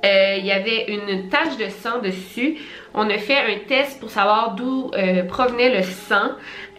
[0.03, 2.57] Euh, il y avait une tache de sang dessus.
[2.93, 6.31] On a fait un test pour savoir d'où euh, provenait le sang.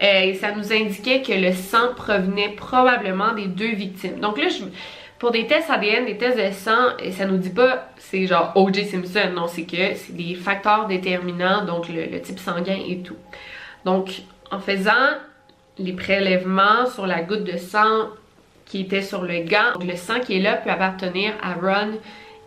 [0.03, 4.19] Euh, et ça nous indiquait que le sang provenait probablement des deux victimes.
[4.19, 4.63] Donc là, je-
[5.17, 8.51] pour des tests ADN, des tests de sang, et ça nous dit pas c'est genre
[8.55, 8.85] O.J.
[8.85, 9.31] Simpson.
[9.33, 13.15] Non, c'est que c'est des facteurs déterminants, donc le, type sanguin et tout.
[13.85, 14.09] Donc,
[14.51, 14.91] en faisant
[15.79, 18.09] les prélèvements sur la goutte de sang
[18.65, 21.93] qui était sur le gant, le sang qui est là peut appartenir à Ron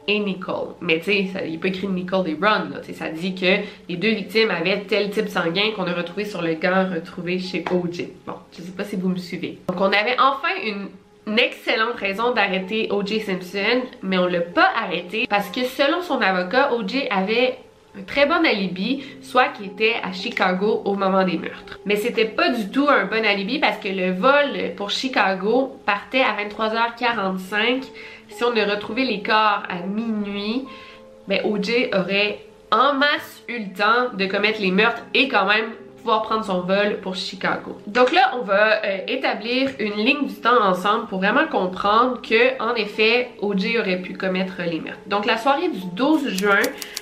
[0.08, 0.74] et Nicole.
[0.80, 2.82] Mais tu sais, il n'est pas écrit Nicole et Ron, là.
[2.92, 6.54] Ça dit que les deux victimes avaient tel type sanguin qu'on a retrouvé sur le
[6.54, 8.04] gant retrouvé chez OJ.
[8.26, 9.58] Bon, je sais pas si vous me suivez.
[9.68, 10.88] Donc on avait enfin une
[11.28, 13.20] une excellente raison d'arrêter O.J.
[13.20, 17.06] Simpson, mais on l'a pas arrêté parce que selon son avocat, O.J.
[17.10, 17.58] avait
[17.98, 21.80] un très bon alibi, soit qu'il était à Chicago au moment des meurtres.
[21.84, 26.22] Mais c'était pas du tout un bon alibi parce que le vol pour Chicago partait
[26.22, 27.84] à 23h45.
[28.28, 30.66] Si on a retrouvé les corps à minuit,
[31.26, 35.70] ben OJ aurait en masse eu le temps de commettre les meurtres et quand même
[35.98, 37.76] pouvoir prendre son vol pour Chicago.
[37.86, 42.60] Donc là, on va euh, établir une ligne du temps ensemble pour vraiment comprendre que,
[42.62, 45.00] en effet, OJ aurait pu commettre les meurtres.
[45.06, 46.60] Donc la soirée du 12 juin,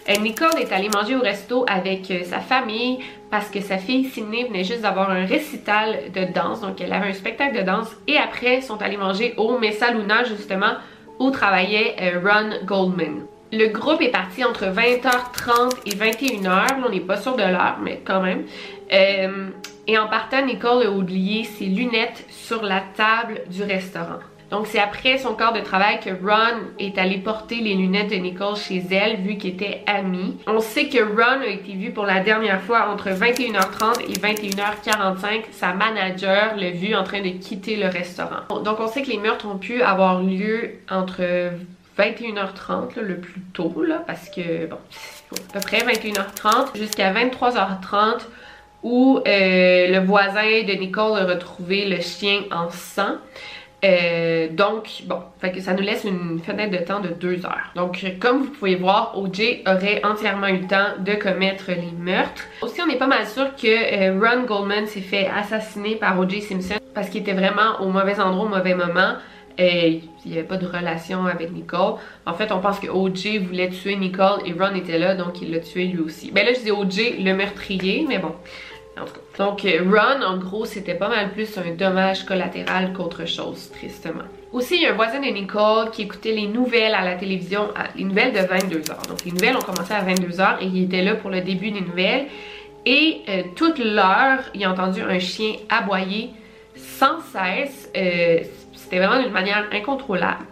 [0.08, 2.98] euh, Nicole est allée manger au resto avec euh, sa famille
[3.30, 7.08] parce que sa fille Sydney venait juste d'avoir un récital de danse, donc elle avait
[7.08, 10.74] un spectacle de danse et après sont allés manger au Mesa Luna justement
[11.18, 13.26] où travaillait euh, Ron Goldman.
[13.52, 16.42] Le groupe est parti entre 20h30 et 21h.
[16.42, 18.44] Là, on n'est pas sûr de l'heure, mais quand même.
[18.92, 19.48] Euh,
[19.86, 24.18] et en partant, Nicole a oublié ses lunettes sur la table du restaurant.
[24.50, 28.16] Donc, c'est après son corps de travail que Ron est allé porter les lunettes de
[28.16, 30.36] Nicole chez elle, vu qu'ils étaient amis.
[30.46, 35.44] On sait que Ron a été vu pour la dernière fois entre 21h30 et 21h45.
[35.50, 38.60] Sa manager l'a vu en train de quitter le restaurant.
[38.64, 41.22] Donc, on sait que les meurtres ont pu avoir lieu entre
[41.98, 43.74] 21h30 là, le plus tôt,
[44.06, 44.78] parce que, bon,
[45.32, 48.20] à peu près 21h30 jusqu'à 23h30
[48.82, 53.16] où euh, le voisin de Nicole a retrouvé le chien en sang.
[53.86, 55.20] Euh, donc, bon,
[55.60, 57.72] ça nous laisse une fenêtre de temps de deux heures.
[57.76, 62.44] Donc, comme vous pouvez voir, OJ aurait entièrement eu le temps de commettre les meurtres.
[62.62, 66.40] Aussi, on est pas mal sûr que euh, Ron Goldman s'est fait assassiner par OJ
[66.40, 69.14] Simpson parce qu'il était vraiment au mauvais endroit au mauvais moment.
[69.58, 71.94] Euh, il n'y avait pas de relation avec Nicole.
[72.26, 75.50] En fait, on pense que OJ voulait tuer Nicole et Ron était là, donc il
[75.50, 76.30] l'a tué lui aussi.
[76.30, 78.34] Ben là, je dis OJ, le meurtrier, mais bon.
[79.38, 84.22] Donc, euh, Ron, en gros, c'était pas mal plus un dommage collatéral qu'autre chose, tristement.
[84.52, 87.68] Aussi, il y a un voisin de Nicole qui écoutait les nouvelles à la télévision,
[87.94, 89.08] les nouvelles de 22h.
[89.08, 91.82] Donc, les nouvelles ont commencé à 22h et il était là pour le début des
[91.82, 92.26] nouvelles.
[92.86, 96.30] Et euh, toute l'heure, il a entendu un chien aboyer
[96.74, 97.90] sans cesse.
[97.96, 98.38] Euh,
[98.72, 100.44] c'était vraiment d'une manière incontrôlable.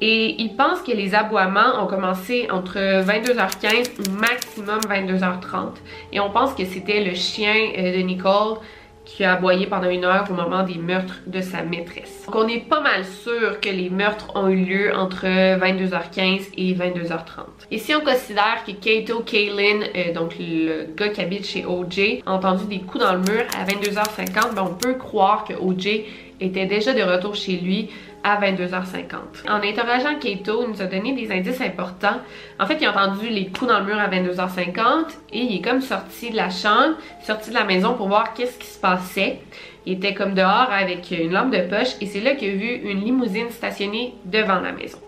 [0.00, 5.76] Et il pense que les aboiements ont commencé entre 22h15 ou maximum 22h30.
[6.12, 8.58] Et on pense que c'était le chien euh, de Nicole
[9.06, 12.24] qui a aboyé pendant une heure au moment des meurtres de sa maîtresse.
[12.26, 16.74] Donc on est pas mal sûr que les meurtres ont eu lieu entre 22h15 et
[16.74, 17.46] 22h30.
[17.70, 22.22] Et si on considère que Kato Kaylin, euh, donc le gars qui habite chez OJ,
[22.26, 26.02] a entendu des coups dans le mur à 22h50, ben on peut croire que OJ
[26.40, 27.88] était déjà de retour chez lui
[28.26, 29.48] à 22h50.
[29.48, 32.20] En interrogeant Kato, il nous a donné des indices importants.
[32.58, 35.62] En fait, il a entendu les coups dans le mur à 22h50 et il est
[35.62, 39.38] comme sorti de la chambre, sorti de la maison pour voir qu'est-ce qui se passait.
[39.86, 42.90] Il était comme dehors avec une lampe de poche et c'est là qu'il a vu
[42.90, 44.98] une limousine stationnée devant la maison.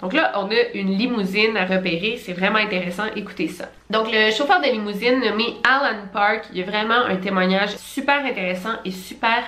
[0.00, 3.68] Donc là, on a une limousine à repérer, c'est vraiment intéressant, écoutez ça.
[3.90, 8.74] Donc le chauffeur de limousine nommé Alan Park, il a vraiment un témoignage super intéressant
[8.84, 9.42] et super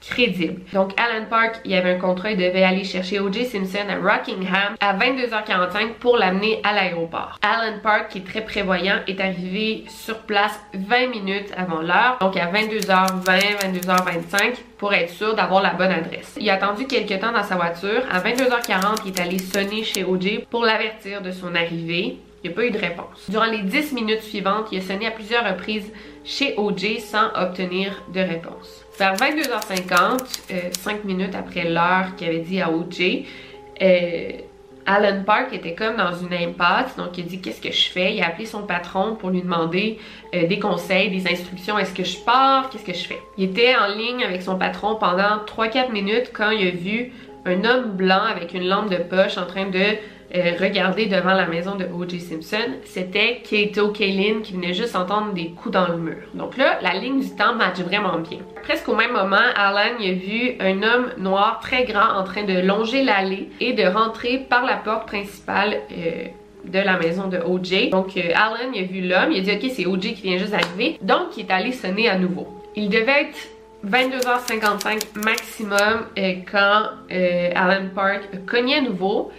[0.00, 0.60] crédible.
[0.72, 3.46] Donc Alan Park, il y avait un contrat, il devait aller chercher O.J.
[3.46, 7.38] Simpson à Rockingham à 22h45 pour l'amener à l'aéroport.
[7.42, 12.36] Alan Park, qui est très prévoyant, est arrivé sur place 20 minutes avant l'heure, donc
[12.36, 16.36] à 22h20, 22h25 pour être sûr d'avoir la bonne adresse.
[16.40, 18.02] Il a attendu quelques temps dans sa voiture.
[18.10, 20.44] À 22h40, il est allé sonner chez O.J.
[20.50, 22.18] pour l'avertir de son arrivée.
[22.44, 23.28] Il n'y a pas eu de réponse.
[23.28, 25.92] Durant les 10 minutes suivantes, il a sonné à plusieurs reprises
[26.24, 27.00] chez O.J.
[27.00, 28.84] sans obtenir de réponse.
[28.98, 33.26] Vers 22h50, 5 euh, minutes après l'heure qu'il avait dit à OJ,
[33.80, 34.30] euh,
[34.86, 38.16] Alan Park était comme dans une impasse, donc il dit qu'est-ce que je fais?
[38.16, 39.98] Il a appelé son patron pour lui demander
[40.34, 41.78] euh, des conseils, des instructions.
[41.78, 42.70] Est-ce que je pars?
[42.70, 43.20] Qu'est-ce que je fais?
[43.36, 47.12] Il était en ligne avec son patron pendant 3-4 minutes quand il a vu
[47.44, 49.96] un homme blanc avec une lampe de poche en train de
[50.34, 52.20] euh, regarder devant la maison de O.J.
[52.20, 56.18] Simpson, c'était Kato Kaylin qui venait juste entendre des coups dans le mur.
[56.34, 58.40] Donc là, la ligne du temps match vraiment bien.
[58.62, 62.60] Presque au même moment, Alan a vu un homme noir très grand en train de
[62.60, 66.26] longer l'allée et de rentrer par la porte principale euh,
[66.66, 67.88] de la maison de O.J.
[67.88, 70.12] Donc euh, Alan a vu l'homme, il a dit ok c'est O.J.
[70.12, 72.48] qui vient juste d'arriver, donc il est allé sonner à nouveau.
[72.76, 73.38] Il devait être
[73.86, 76.04] 22h55 maximum
[76.50, 76.82] quand
[77.54, 79.30] Alan Park cognait à nouveau.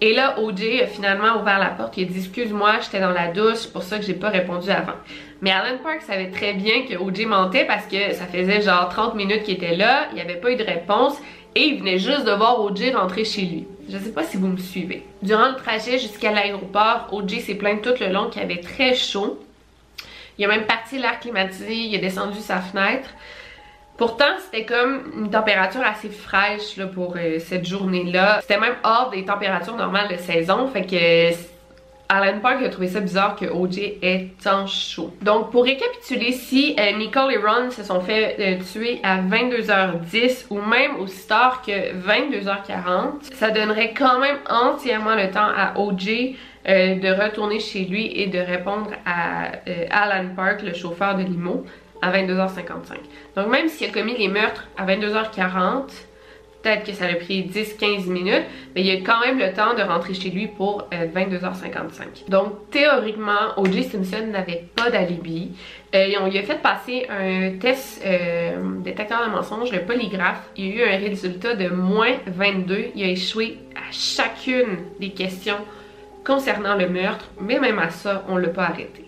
[0.00, 1.96] Et là, OJ a finalement ouvert la porte.
[1.96, 4.68] Il a dit Excuse-moi, j'étais dans la douche, c'est pour ça que j'ai pas répondu
[4.68, 4.92] avant.
[5.40, 9.14] Mais Alan Park savait très bien que OJ mentait parce que ça faisait genre 30
[9.14, 11.16] minutes qu'il était là, il n'y avait pas eu de réponse
[11.54, 13.66] et il venait juste de voir OJ rentrer chez lui.
[13.88, 15.06] Je sais pas si vous me suivez.
[15.22, 19.42] Durant le trajet jusqu'à l'aéroport, OJ s'est plaint tout le long qu'il avait très chaud.
[20.38, 23.08] Il a même parti l'air climatisé, il a descendu sa fenêtre.
[23.96, 28.40] Pourtant, c'était comme une température assez fraîche pour euh, cette journée-là.
[28.42, 31.34] C'était même hors des températures normales de saison, fait que
[32.08, 35.12] Alan Park a trouvé ça bizarre que OJ est en chaud.
[35.22, 40.46] Donc pour récapituler, si euh, Nicole et Ron se sont fait euh, tuer à 22h10
[40.50, 46.34] ou même aussi tard que 22h40, ça donnerait quand même entièrement le temps à OJ
[46.66, 49.52] de retourner chez lui et de répondre à
[49.90, 51.64] Alan Park, le chauffeur de limo
[52.02, 52.96] à 22h55.
[53.36, 55.84] Donc même s'il a commis les meurtres à 22h40,
[56.66, 59.82] peut-être que ça a pris 10-15 minutes, mais il a quand même le temps de
[59.82, 61.70] rentrer chez lui pour 22h55.
[61.70, 63.84] Euh, Donc théoriquement, O.J.
[63.84, 65.52] Simpson n'avait pas d'alibi.
[65.94, 70.42] Euh, on lui a fait passer un test euh, détecteur de mensonges, le polygraphe.
[70.56, 72.86] Il a eu un résultat de moins 22.
[72.96, 75.58] Il a échoué à chacune des questions
[76.24, 79.05] concernant le meurtre, mais même à ça, on l'a pas arrêté.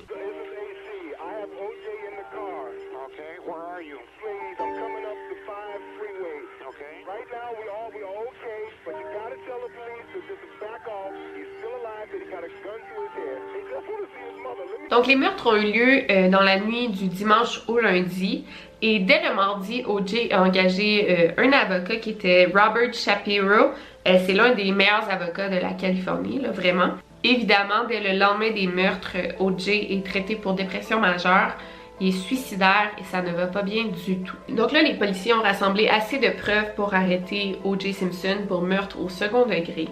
[14.90, 18.44] Donc les meurtres ont eu lieu euh, dans la nuit du dimanche au lundi
[18.80, 23.72] et dès le mardi, OJ a engagé euh, un avocat qui était Robert Shapiro.
[24.06, 26.90] Euh, c'est l'un des meilleurs avocats de la Californie, là, vraiment.
[27.24, 31.56] Évidemment, dès le lendemain des meurtres, OJ est traité pour dépression majeure.
[32.00, 34.36] Il est suicidaire et ça ne va pas bien du tout.
[34.50, 37.92] Donc là, les policiers ont rassemblé assez de preuves pour arrêter O.J.
[37.92, 39.88] Simpson pour meurtre au second degré.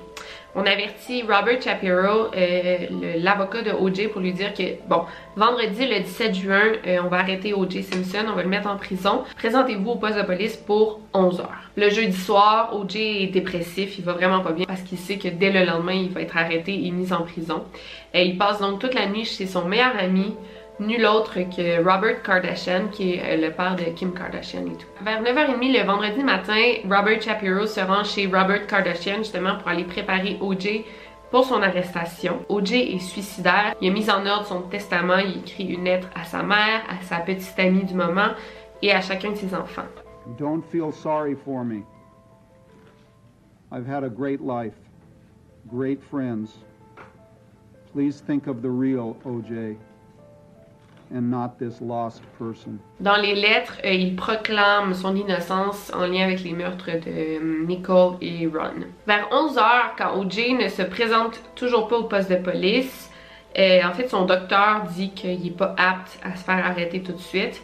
[0.59, 2.87] On avertit Robert Shapiro, euh,
[3.19, 4.09] l'avocat de O.J.
[4.09, 5.03] pour lui dire que, bon,
[5.37, 7.83] vendredi le 17 juin, euh, on va arrêter O.J.
[7.83, 9.25] Simpson, on va le mettre en prison.
[9.37, 11.71] Présentez-vous au poste de police pour 11 heures.
[11.77, 13.25] Le jeudi soir, O.J.
[13.25, 16.09] est dépressif, il va vraiment pas bien parce qu'il sait que dès le lendemain, il
[16.09, 17.65] va être arrêté et mis en prison.
[18.15, 20.35] Et il passe donc toute la nuit chez son meilleur ami,
[20.79, 24.87] nul autre que Robert Kardashian, qui est euh, le père de Kim Kardashian et tout.
[25.03, 29.85] Vers 9h30 le vendredi matin, Robert Shapiro se rend chez Robert Kardashian justement pour aller
[29.85, 30.85] préparer OJ
[31.31, 32.45] pour son arrestation.
[32.49, 33.75] OJ est suicidaire.
[33.81, 35.19] Il a mis en ordre son testament.
[35.19, 38.31] Il écrit une lettre à sa mère, à sa petite amie du moment
[38.83, 39.89] et à chacun de ses enfants.
[40.39, 41.85] Don't feel sorry for me.
[43.73, 44.75] I've had a great life,
[45.69, 46.59] great friends.
[47.93, 49.77] Please think of the real OJ
[51.15, 52.79] and not this lost person.
[53.01, 57.67] Dans les lettres, euh, il proclame son innocence en lien avec les meurtres de euh,
[57.67, 58.85] Nicole et Ron.
[59.07, 63.11] Vers 11h, quand OJ ne se présente toujours pas au poste de police,
[63.59, 67.13] euh, en fait, son docteur dit qu'il n'est pas apte à se faire arrêter tout
[67.13, 67.63] de suite.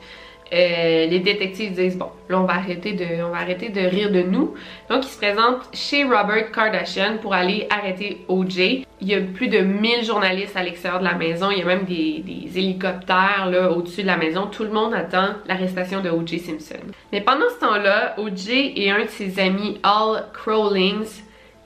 [0.53, 4.11] Euh, les détectives disent bon, là on va arrêter de, on va arrêter de rire
[4.11, 4.55] de nous.
[4.91, 8.59] Donc ils se présentent chez Robert Kardashian pour aller arrêter OJ.
[8.59, 11.51] Il y a plus de 1000 journalistes à l'extérieur de la maison.
[11.51, 12.23] Il y a même des,
[12.55, 14.47] hélicoptères là au-dessus de la maison.
[14.47, 16.81] Tout le monde attend l'arrestation de OJ Simpson.
[17.13, 21.23] Mais pendant ce temps-là, OJ et un de ses amis, Al Crowlings,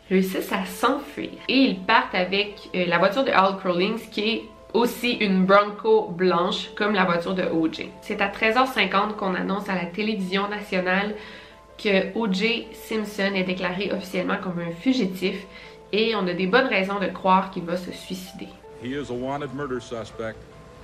[0.09, 4.43] réussissent à s'enfuir et ils partent avec euh, la voiture de Al Crowlings qui est
[4.77, 7.89] aussi une Bronco blanche comme la voiture de OJ.
[8.03, 11.15] C'est à 13h50 qu'on annonce à la télévision nationale
[11.83, 15.47] que OJ Simpson est déclaré officiellement comme un fugitif
[15.93, 18.49] et on a des bonnes raisons de croire qu'il va se suicider.
[18.83, 20.37] He is a wanted murder suspect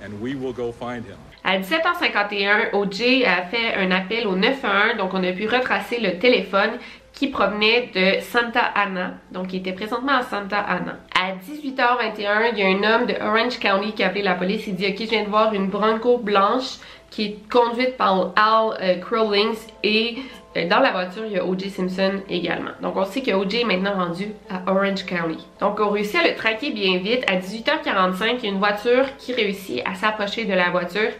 [0.03, 1.17] and we will go find him.
[1.43, 6.17] À 17h51, OJ a fait un appel au 911, donc on a pu retracer le
[6.17, 6.71] téléphone
[7.13, 10.97] qui provenait de Santa Ana, donc il était présentement à Santa Ana.
[11.15, 14.65] À 18h21, il y a un homme de Orange County qui a appelé la police.
[14.67, 16.77] Il dit Ok, je viens de voir une Bronco blanche
[17.11, 20.17] qui est conduite par Al euh, Crowlings et
[20.57, 21.69] euh, dans la voiture, il y a O.J.
[21.69, 22.71] Simpson également.
[22.81, 23.61] Donc on sait que O.J.
[23.61, 25.45] est maintenant rendu à Orange County.
[25.59, 27.23] Donc on réussit à le traquer bien vite.
[27.27, 31.11] À 18h45, il y a une voiture qui réussit à s'approcher de la voiture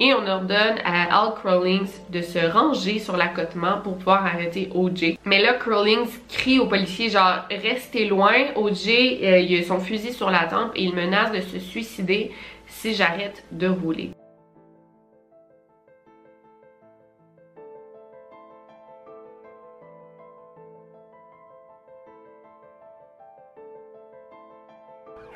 [0.00, 5.16] et on ordonne à Al Crowlings de se ranger sur l'accotement pour pouvoir arrêter OJ.
[5.26, 10.12] Mais là, Crowlings crie aux policiers genre restez loin, OJ euh, il a son fusil
[10.12, 12.32] sur la tempe et il menace de se suicider
[12.66, 14.10] si j'arrête de rouler.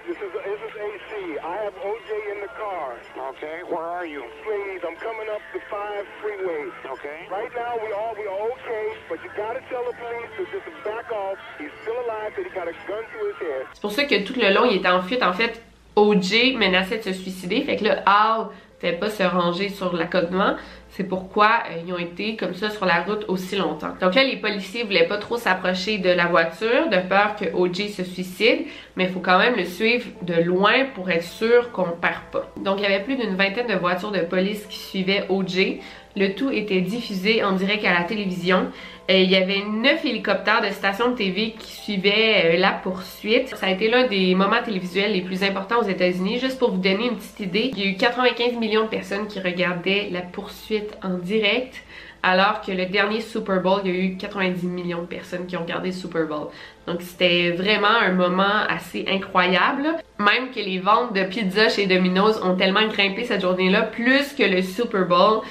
[0.06, 1.38] This is, this is AC.
[1.38, 2.92] I have OJ in the car.
[3.32, 4.22] Okay, where are you?
[4.44, 6.68] Please, I'm coming up the 5 freeway.
[6.84, 7.26] Okay.
[7.30, 10.68] Right now, we all we are okay, but you gotta tell the police to just
[10.84, 11.38] back off.
[11.58, 13.66] He's still alive, that he got a gun to his head.
[13.72, 15.22] C'est pour ça que tout le long, il était en fuite.
[15.22, 15.62] En fait,
[15.96, 17.62] OJ menaçait de se suicider.
[17.62, 18.48] Fait que là, Al
[18.82, 20.56] ne pas se ranger sur l'accotement.
[20.90, 23.94] C'est pourquoi euh, ils ont été comme ça sur la route aussi longtemps.
[24.00, 27.88] Donc là, les policiers voulaient pas trop s'approcher de la voiture, de peur que OJ
[27.88, 31.86] se suicide, mais il faut quand même le suivre de loin pour être sûr qu'on
[31.86, 32.50] ne perd pas.
[32.56, 35.78] Donc il y avait plus d'une vingtaine de voitures de police qui suivaient OJ.
[36.16, 38.68] Le tout était diffusé en direct à la télévision.
[39.10, 43.54] Euh, il y avait neuf hélicoptères de stations de TV qui suivaient euh, la poursuite.
[43.54, 46.38] Ça a été l'un des moments télévisuels les plus importants aux États-Unis.
[46.38, 49.26] Juste pour vous donner une petite idée, il y a eu 95 millions de personnes
[49.26, 51.82] qui regardaient la poursuite en direct.
[52.26, 55.58] Alors que le dernier Super Bowl, il y a eu 90 millions de personnes qui
[55.58, 56.48] ont regardé le Super Bowl.
[56.86, 59.88] Donc c'était vraiment un moment assez incroyable.
[60.18, 64.42] Même que les ventes de pizza chez Domino's ont tellement grimpé cette journée-là, plus que
[64.42, 65.42] le Super Bowl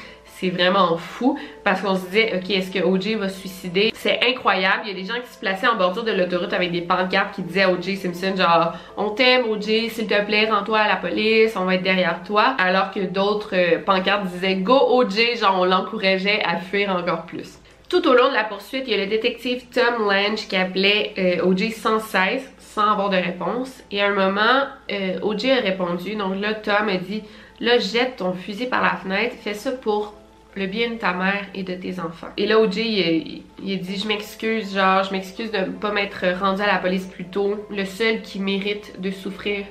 [0.43, 3.93] c'est vraiment fou parce qu'on se disait, ok, est-ce que OJ va se suicider?
[3.95, 4.81] C'est incroyable.
[4.83, 7.35] Il y a des gens qui se plaçaient en bordure de l'autoroute avec des pancartes
[7.35, 10.97] qui disaient à OJ Simpson, genre, on t'aime OJ, s'il te plaît, rends-toi à la
[10.97, 12.55] police, on va être derrière toi.
[12.57, 17.59] Alors que d'autres euh, pancartes disaient, go OJ, genre, on l'encourageait à fuir encore plus.
[17.87, 21.13] Tout au long de la poursuite, il y a le détective Tom Lange qui appelait
[21.17, 23.81] euh, OJ sans cesse, sans avoir de réponse.
[23.91, 26.15] Et à un moment, euh, OJ a répondu.
[26.15, 27.23] Donc là, Tom a dit,
[27.61, 30.15] là, jette ton fusil par la fenêtre, fais ça pour
[30.55, 32.29] le bien de ta mère et de tes enfants.
[32.37, 36.25] Et là, OJ, il, il, dit Je m'excuse, genre, je m'excuse de ne pas m'être
[36.39, 37.65] rendu à la police plus tôt.
[37.69, 39.65] Le seul qui mérite de souffrir,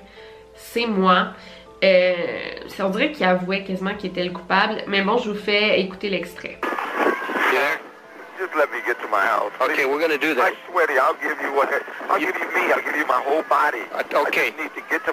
[0.54, 1.28] c'est moi.
[1.84, 2.14] Euh,
[2.80, 4.82] on dirait qu'il avouait quasiment qu'il était le coupable.
[4.86, 6.58] Mais bon, je vous fais écouter l'extrait.
[7.52, 7.78] Yeah.
[8.38, 9.52] Just let me get to my house.
[9.60, 10.50] Okay, we're gonna do that.
[10.50, 11.68] I swear to you, I'll give you what
[12.10, 12.72] I'll give you me.
[12.72, 13.82] I'll give you my whole body.
[13.92, 14.48] Uh, okay.
[14.48, 15.12] I just need to get to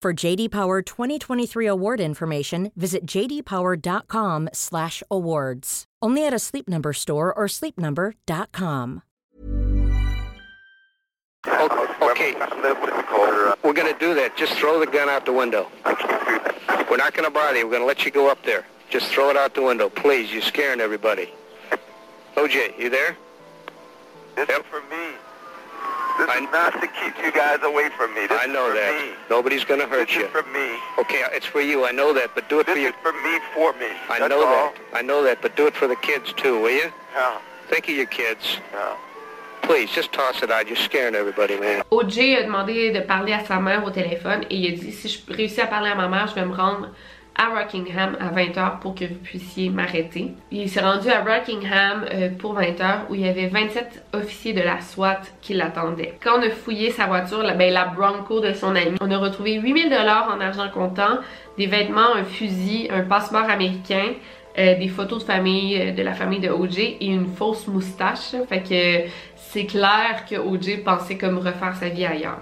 [0.00, 5.84] For JD Power 2023 award information, visit jdpower.com/awards.
[6.00, 9.02] Only at a Sleep Number store or sleepnumber.com.
[12.00, 12.34] Okay,
[13.64, 14.36] we're going to do that.
[14.36, 15.66] Just throw the gun out the window.
[16.88, 17.66] We're not going to bother you.
[17.66, 18.64] We're going to let you go up there.
[18.90, 20.32] Just throw it out the window, please.
[20.32, 21.32] You're scaring everybody.
[22.36, 23.16] OJ, you there?
[24.36, 25.16] This is for me.
[26.18, 28.26] This is not to keep you guys away from me.
[28.26, 29.06] This I know is for that.
[29.06, 29.14] me.
[29.30, 30.24] Nobody's going to hurt This you.
[30.26, 30.76] is for me.
[30.98, 31.86] Okay, it's for you.
[31.86, 32.88] I know that, but do it This for you.
[32.88, 33.90] This is for me, for me.
[34.10, 34.72] I That's know all.
[34.72, 34.74] that.
[34.94, 36.90] I know that, but do it for the kids too, will you?
[37.14, 37.38] Yeah,
[37.68, 38.58] Think of your kids.
[38.72, 38.96] yeah.
[39.62, 40.66] Please, just toss it out.
[40.66, 41.82] You're scaring everybody, man.
[41.92, 45.08] OJ a demandé de parler à sa mère au téléphone et il a dit si
[45.08, 46.88] je réussis à parler à ma mère, je vais me rendre
[47.38, 50.34] à Rockingham à 20h pour que vous puissiez m'arrêter.
[50.50, 54.60] Il s'est rendu à Rockingham euh, pour 20h où il y avait 27 officiers de
[54.60, 56.18] la SWAT qui l'attendaient.
[56.22, 59.18] Quand on a fouillé sa voiture, la, ben, la Bronco de son ami, on a
[59.18, 61.18] retrouvé 8000 dollars en argent comptant,
[61.56, 64.14] des vêtements, un fusil, un passeport américain,
[64.58, 68.34] euh, des photos de famille, euh, de la famille de OJ et une fausse moustache.
[68.48, 72.40] Fait que c'est clair que OJ pensait comme refaire sa vie ailleurs.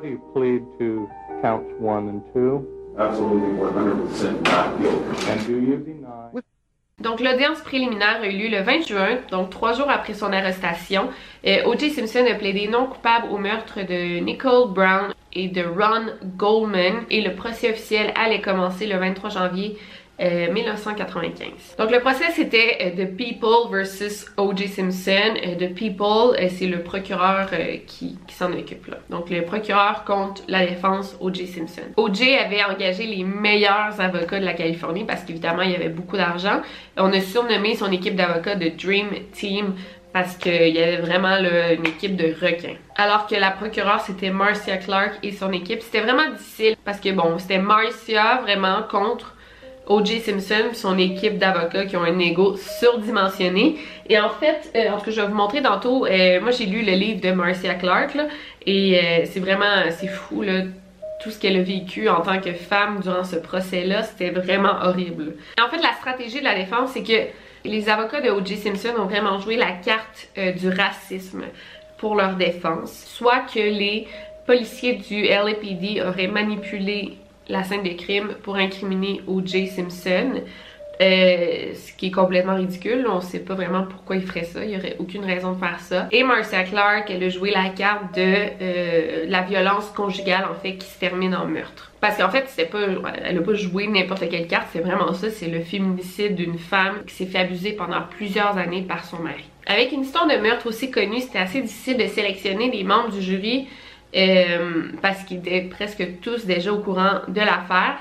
[0.00, 1.10] Do you plead to
[1.42, 2.66] counts one and two?
[2.98, 5.30] Absolutely 100% not guilty.
[5.30, 6.30] And do you deny?
[7.00, 11.08] Donc l'audience préliminaire a eu lieu le 20 juin, donc trois jours après son arrestation.
[11.46, 11.90] Euh, O.J.
[11.90, 17.22] Simpson a plaidé non coupable au meurtre de Nicole Brown et de Ron Goldman et
[17.22, 19.78] le procès officiel allait commencer le 23 janvier
[20.20, 21.76] euh, 1995.
[21.78, 24.68] Donc le procès c'était euh, The People versus O.J.
[24.68, 25.34] Simpson.
[25.44, 28.98] Euh, The People, euh, c'est le procureur euh, qui, qui s'en occupe là.
[29.08, 31.46] Donc le procureur contre la défense O.J.
[31.46, 31.82] Simpson.
[31.96, 32.36] O.J.
[32.36, 36.60] avait engagé les meilleurs avocats de la Californie parce qu'évidemment il y avait beaucoup d'argent.
[36.96, 39.74] On a surnommé son équipe d'avocats de Dream Team
[40.12, 42.74] parce qu'il y avait vraiment une équipe de requins.
[42.96, 45.82] Alors que la procureure, c'était Marcia Clark et son équipe.
[45.82, 49.36] C'était vraiment difficile parce que bon, c'était Marcia vraiment contre
[49.90, 50.20] O.J.
[50.20, 53.76] Simpson son équipe d'avocats qui ont un ego surdimensionné.
[54.08, 56.66] Et en fait, euh, en tout cas, je vais vous montrer tantôt, euh, moi j'ai
[56.66, 58.28] lu le livre de Marcia Clark là,
[58.64, 60.62] et euh, c'est vraiment, c'est fou là,
[61.20, 65.34] tout ce qu'elle a vécu en tant que femme durant ce procès-là, c'était vraiment horrible.
[65.60, 67.28] En fait, la stratégie de la défense, c'est que
[67.64, 68.58] les avocats de O.J.
[68.58, 71.42] Simpson ont vraiment joué la carte euh, du racisme
[71.98, 73.04] pour leur défense.
[73.06, 74.06] Soit que les
[74.46, 77.18] policiers du LAPD auraient manipulé
[77.50, 79.66] la scène de crime pour incriminer O.J.
[79.66, 80.40] Simpson.
[81.00, 84.72] Euh, ce qui est complètement ridicule, on sait pas vraiment pourquoi il ferait ça, il
[84.72, 86.08] y aurait aucune raison de faire ça.
[86.12, 90.74] Et Marcia Clark, elle a joué la carte de euh, la violence conjugale en fait
[90.74, 91.90] qui se termine en meurtre.
[92.02, 92.80] Parce qu'en fait, c'est pas,
[93.24, 97.02] elle a pas joué n'importe quelle carte, c'est vraiment ça, c'est le féminicide d'une femme
[97.06, 99.44] qui s'est fait abuser pendant plusieurs années par son mari.
[99.66, 103.22] Avec une histoire de meurtre aussi connue, c'était assez difficile de sélectionner des membres du
[103.22, 103.68] jury
[104.16, 107.98] euh, parce qu'ils étaient presque tous déjà au courant de l'affaire.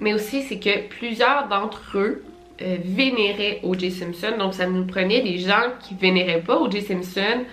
[0.00, 2.24] Mais aussi, c'est que plusieurs d'entre eux
[2.62, 3.90] euh, vénéraient O.J.
[3.90, 4.32] Simpson.
[4.38, 6.82] Donc, ça nous prenait des gens qui vénéraient pas O.J.
[6.82, 7.44] Simpson,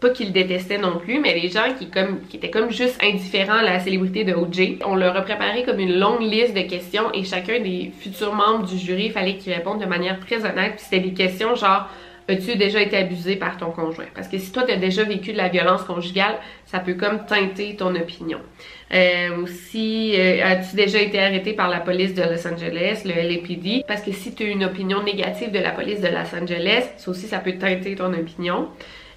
[0.00, 1.88] pas qu'ils le détestaient non plus, mais des gens qui,
[2.36, 4.78] étaient comme juste indifférents à la célébrité de O.J.
[4.84, 8.66] On leur a préparé comme une longue liste de questions et chacun des futurs membres
[8.66, 10.74] du jury, fallait qu'ils répondent de manière très honnête.
[10.76, 11.88] Puis c'était des questions genre
[12.28, 14.06] As-tu déjà été abusé par ton conjoint?
[14.14, 17.24] Parce que si toi, tu as déjà vécu de la violence conjugale, ça peut comme
[17.24, 18.40] teinter ton opinion.
[18.92, 23.84] Euh, aussi, euh, as-tu déjà été arrêté par la police de Los Angeles, le LAPD?
[23.86, 27.10] Parce que si tu as une opinion négative de la police de Los Angeles, ça
[27.10, 28.68] aussi, ça peut teinter ton opinion.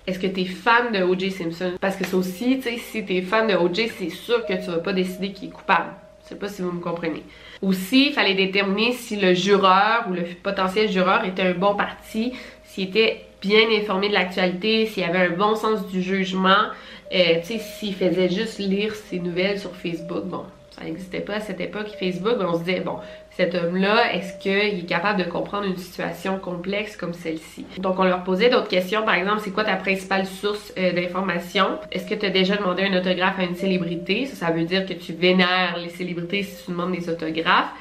[0.06, 1.32] Est-ce que tu es fan de O.J.
[1.32, 1.74] Simpson?
[1.82, 4.70] Parce que ça aussi, tu sais, si tu fan de O.J., c'est sûr que tu
[4.70, 5.94] vas pas décider qu'il est coupable.
[6.24, 7.24] Je sais pas si vous me comprenez.
[7.62, 12.34] Aussi, il fallait déterminer si le jureur ou le potentiel jureur était un bon parti,
[12.70, 16.68] s'il était bien informé de l'actualité, s'il avait un bon sens du jugement,
[17.14, 20.26] euh, tu sais, s'il faisait juste lire ses nouvelles sur Facebook.
[20.26, 23.00] Bon, ça n'existait pas à cette époque, Facebook, on se disait, bon,
[23.32, 27.66] cet homme-là, est-ce qu'il est capable de comprendre une situation complexe comme celle-ci?
[27.78, 31.80] Donc, on leur posait d'autres questions, par exemple, c'est quoi ta principale source euh, d'information?
[31.92, 34.26] Est-ce que tu as déjà demandé un autographe à une célébrité?
[34.26, 37.72] Ça, ça veut dire que tu vénères les célébrités si tu demandes des autographes.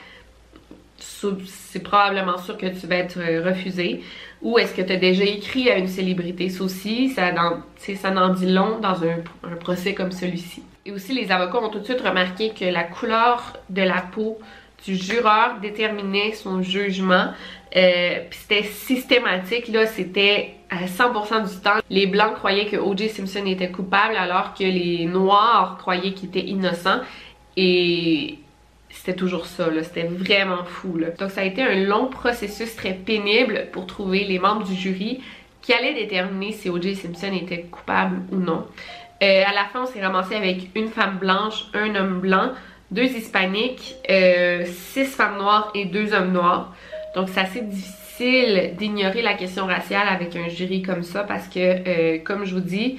[0.96, 4.00] C'est probablement sûr que tu vas être euh, refusé.
[4.42, 6.48] Ou est-ce que tu as déjà écrit à une célébrité?
[6.48, 10.62] Ça aussi, ça, dans, ça n'en dit long dans un, un procès comme celui-ci.
[10.86, 14.38] Et aussi, les avocats ont tout de suite remarqué que la couleur de la peau
[14.84, 17.28] du jureur déterminait son jugement.
[17.76, 21.80] Euh, Puis c'était systématique, là, c'était à 100% du temps.
[21.90, 23.08] Les blancs croyaient que O.J.
[23.08, 27.00] Simpson était coupable alors que les noirs croyaient qu'il était innocent.
[27.56, 28.38] Et
[29.08, 29.68] c'était toujours ça.
[29.82, 30.98] C'était vraiment fou.
[31.18, 35.22] Donc ça a été un long processus très pénible pour trouver les membres du jury
[35.62, 36.94] qui allaient déterminer si O.J.
[36.94, 38.66] Simpson était coupable ou non.
[39.22, 42.52] Euh, à la fin, on s'est ramassé avec une femme blanche, un homme blanc,
[42.90, 46.74] deux hispaniques, euh, six femmes noires et deux hommes noirs.
[47.14, 51.58] Donc c'est assez difficile d'ignorer la question raciale avec un jury comme ça parce que,
[51.58, 52.98] euh, comme je vous dis,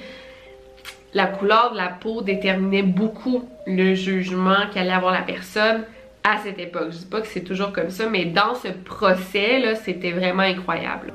[1.14, 5.84] la couleur de la peau déterminait beaucoup le jugement qu'allait avoir la personne
[6.24, 6.90] à cette époque.
[6.90, 10.42] Je dis pas que c'est toujours comme ça, mais dans ce procès, là, c'était vraiment
[10.42, 11.12] incroyable.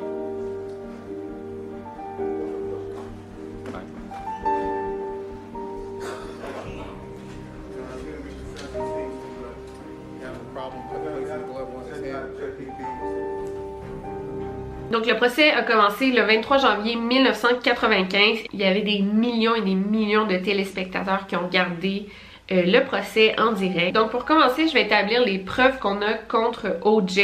[14.92, 18.46] Donc le procès a commencé le 23 janvier 1995.
[18.54, 22.06] Il y avait des millions et des millions de téléspectateurs qui ont regardé
[22.52, 23.96] euh, le procès en direct.
[23.96, 27.18] Donc pour commencer, je vais établir les preuves qu'on a contre OJ.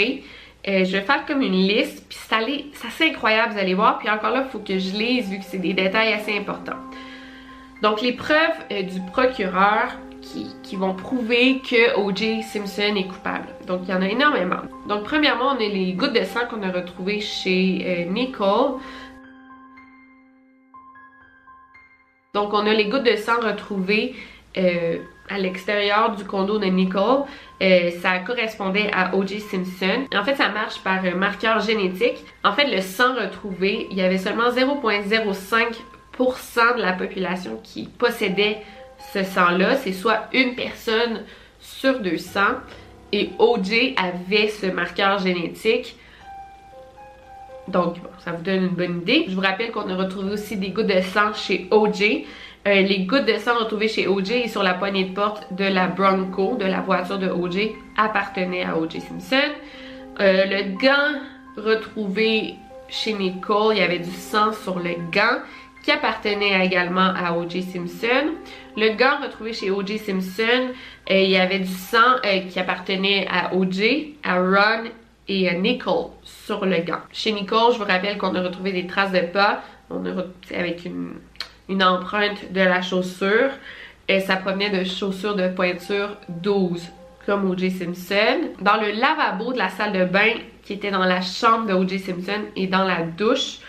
[0.67, 3.99] Euh, je vais faire comme une liste, puis c'est assez incroyable, vous allez voir.
[3.99, 6.77] Puis encore là, il faut que je lise vu que c'est des détails assez importants.
[7.83, 8.37] Donc les preuves
[8.71, 9.95] euh, du procureur,
[10.63, 12.43] qui, vont prouver que O.J.
[12.43, 13.47] Simpson est coupable.
[13.67, 14.61] Donc, il y en a énormément.
[14.87, 18.79] Donc, premièrement, on a les gouttes de sang qu'on a retrouvées chez Nicole.
[22.33, 24.15] Donc, on a les gouttes de sang retrouvées
[25.31, 27.23] à l'extérieur du condo de Nicole.
[27.61, 29.39] Euh, ça correspondait à O.J.
[29.39, 30.05] Simpson.
[30.15, 32.23] En fait, ça marche par marqueur génétique.
[32.43, 38.61] En fait, le sang retrouvé, il y avait seulement 0,05% de la population qui possédait
[39.13, 41.23] ce sang-là, c'est soit une personne
[41.59, 42.39] sur 200
[43.11, 45.95] et OJ avait ce marqueur génétique.
[47.67, 49.25] Donc, ça vous donne une bonne idée.
[49.27, 52.03] Je vous rappelle qu'on a retrouvé aussi des gouttes de sang chez OJ.
[52.67, 55.65] Euh, les gouttes de sang retrouvées chez OJ et sur la poignée de porte de
[55.65, 59.51] la Bronco, de la voiture de OJ, appartenaient à OJ Simpson.
[60.19, 61.19] Euh, le gant
[61.57, 62.55] retrouvé
[62.87, 65.39] chez Nicole, il y avait du sang sur le gant
[65.83, 67.63] qui appartenait également à O.J.
[67.63, 68.35] Simpson.
[68.77, 69.97] Le gant retrouvé chez O.J.
[69.97, 70.69] Simpson,
[71.09, 74.89] euh, il y avait du sang qui appartenait à O.J., à Ron
[75.27, 77.01] et à Nicole sur le gant.
[77.11, 80.03] Chez Nicole, je vous rappelle qu'on a retrouvé des traces de pas, on
[80.53, 81.15] avec une,
[81.71, 83.49] une empreinte de la chaussure.
[84.07, 86.83] Et ça provenait de chaussures de pointure 12
[87.25, 87.71] comme O.J.
[87.71, 88.49] Simpson.
[88.59, 91.99] Dans le lavabo de la salle de bain qui était dans la chambre de O.J.
[91.99, 93.59] Simpson et dans la douche,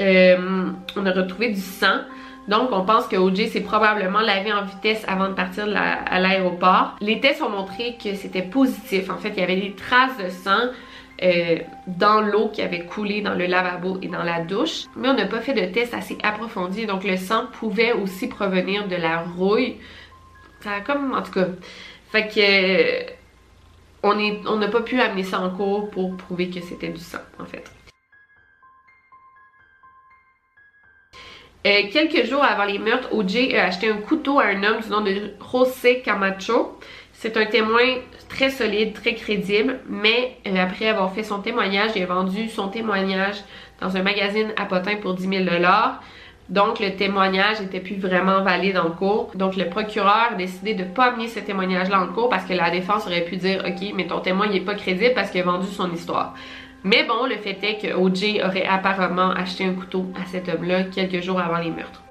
[0.00, 2.00] euh, on a retrouvé du sang.
[2.48, 6.96] Donc, on pense que OJ s'est probablement lavé en vitesse avant de partir à l'aéroport.
[7.02, 9.10] Les tests ont montré que c'était positif.
[9.10, 10.70] En fait, il y avait des traces de sang
[11.22, 14.84] euh, dans l'eau qui avait coulé dans le lavabo et dans la douche.
[14.96, 16.86] Mais on n'a pas fait de tests assez approfondis.
[16.86, 19.76] Donc, le sang pouvait aussi provenir de la rouille.
[20.60, 21.46] Ça a comme, en tout cas...
[22.10, 23.12] Fait que...
[24.02, 27.44] on n'a pas pu amener ça en cours pour prouver que c'était du sang, en
[27.44, 27.70] fait.
[31.66, 34.88] Euh, quelques jours avant les meurtres, OJ a acheté un couteau à un homme du
[34.88, 36.78] nom de José Camacho.
[37.20, 37.96] C'est un témoin
[38.28, 42.68] très solide, très crédible, mais euh, après avoir fait son témoignage, il a vendu son
[42.68, 43.38] témoignage
[43.80, 45.44] dans un magazine à Potin pour 10 000
[46.48, 49.32] donc, le témoignage n'était plus vraiment valide en cours.
[49.34, 52.54] Donc, le procureur a décidé de ne pas amener ce témoignage-là en cours parce que
[52.54, 55.44] la défense aurait pu dire «Ok, mais ton témoin n'est pas crédible parce qu'il a
[55.44, 56.34] vendu son histoire.»
[56.84, 58.40] Mais bon, le fait est que O.J.
[58.42, 62.02] aurait apparemment acheté un couteau à cet homme-là quelques jours avant les meurtres.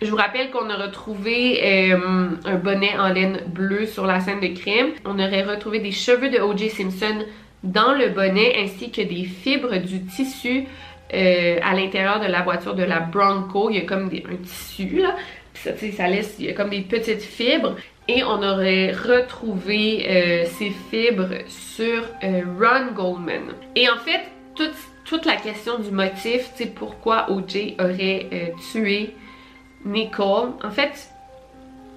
[0.00, 1.60] Je vous rappelle qu'on a retrouvé
[1.92, 4.90] euh, un bonnet en laine bleue sur la scène de crime.
[5.04, 6.70] On aurait retrouvé des cheveux de O.J.
[6.70, 7.24] Simpson
[7.64, 10.66] dans le bonnet ainsi que des fibres du tissu
[11.12, 13.70] euh, à l'intérieur de la voiture de la Bronco.
[13.70, 15.16] Il y a comme un tissu là.
[15.54, 17.74] ça, ça laisse, il y a comme des petites fibres
[18.06, 23.52] et on aurait retrouvé euh, ces fibres sur Ron Goldman.
[23.74, 24.20] Et en fait,
[25.04, 27.76] toute, la question du motif, tu sais, pourquoi O.J.
[27.80, 29.14] aurait tué
[29.84, 31.10] Nicole, en fait,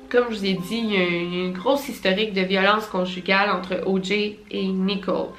[0.10, 3.82] comme je vous ai dit, il y a une grosse historique de violence conjugale entre
[3.86, 4.40] O.J.
[4.52, 5.30] et Nicole.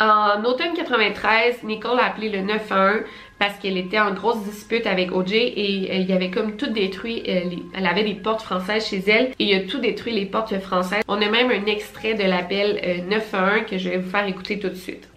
[0.00, 3.04] En automne 93, Nicole a appelé le 911
[3.38, 7.22] parce qu'elle était en grosse dispute avec OJ et il y avait comme tout détruit,
[7.28, 7.42] euh,
[7.74, 11.04] elle avait des portes françaises chez elle et il a tout détruit les portes françaises.
[11.08, 14.58] On a même un extrait de l'appel 911 euh, que je vais vous faire écouter
[14.58, 15.08] tout de suite.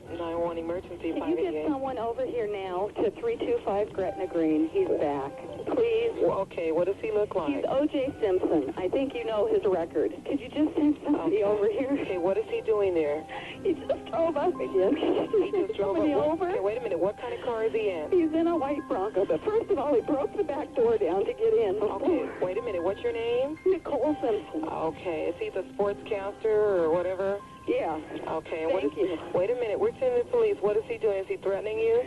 [0.58, 4.70] Emergency Can you get someone over here now to 325 Gretna Green?
[4.72, 5.32] He's back.
[5.74, 6.12] Please.
[6.22, 7.54] Well, okay, what does he look like?
[7.54, 8.16] He's O.J.
[8.22, 8.74] Simpson.
[8.78, 10.12] I think you know his record.
[10.26, 11.44] Could you just send somebody okay.
[11.44, 11.92] over here?
[12.02, 13.24] Okay, what is he doing there?
[13.64, 14.96] He just drove up again.
[14.98, 16.04] he just drove up.
[16.04, 16.50] over?
[16.50, 17.00] Okay, wait a minute.
[17.00, 18.10] What kind of car is he in?
[18.12, 21.26] He's in a white Bronco, but first of all, he broke the back door down
[21.26, 21.78] to get in.
[21.82, 22.84] Okay, wait a minute.
[22.84, 23.58] What's your name?
[23.66, 24.68] Nicole Simpson.
[24.68, 27.40] Okay, is he the sportscaster or whatever?
[27.68, 28.00] Yeah.
[28.28, 29.20] Okay, and what is, you.
[29.34, 29.80] Wait a minute.
[29.80, 30.56] We're sending the police.
[30.62, 31.20] What is he doing?
[31.20, 32.04] Is he threatening you?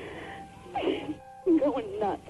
[1.46, 2.22] I'm going nuts.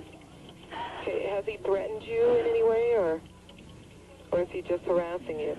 [1.02, 3.20] Okay, has he threatened you in any way, or
[4.32, 5.56] or is he just harassing you?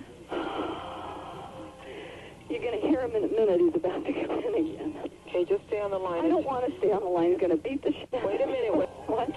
[2.50, 3.62] You're going to hear him in a minute.
[3.62, 5.10] He's about to come in again.
[5.28, 6.26] Okay, just stay on the line.
[6.26, 7.32] I don't want to stay on the line.
[7.32, 8.10] He's going to beat the shit.
[8.12, 8.76] Wait a minute.
[8.76, 8.90] What?
[9.10, 9.30] What?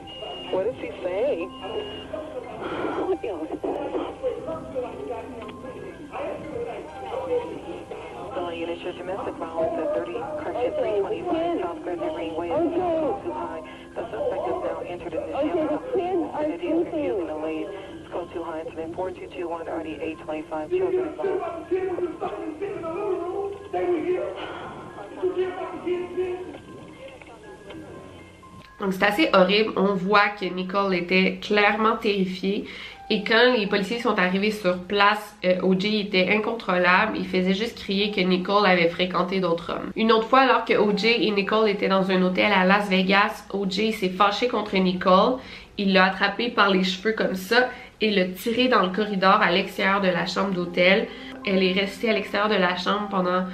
[0.51, 1.47] What does he say?
[3.07, 3.23] What
[4.85, 5.54] Calling
[8.69, 12.77] your domestic violence at 30 Cartier 325 South Gretna Greenway is okay.
[13.25, 13.61] too high.
[13.95, 15.85] The suspect has now entered in the shelter.
[16.41, 17.69] And it is refusing to leave.
[17.69, 18.61] It's code too high.
[18.65, 21.15] It's been 4221 RD 825 children
[28.81, 29.73] Donc c'est assez horrible.
[29.77, 32.67] On voit que Nicole était clairement terrifiée.
[33.11, 37.19] Et quand les policiers sont arrivés sur place, euh, OJ était incontrôlable.
[37.19, 39.91] Il faisait juste crier que Nicole avait fréquenté d'autres hommes.
[39.95, 43.45] Une autre fois, alors que OJ et Nicole étaient dans un hôtel à Las Vegas,
[43.53, 45.37] OJ s'est fâché contre Nicole.
[45.77, 47.69] Il l'a attrapé par les cheveux comme ça
[48.01, 51.07] et l'a tiré dans le corridor à l'extérieur de la chambre d'hôtel.
[51.47, 53.45] Elle est restée à l'extérieur de la chambre pendant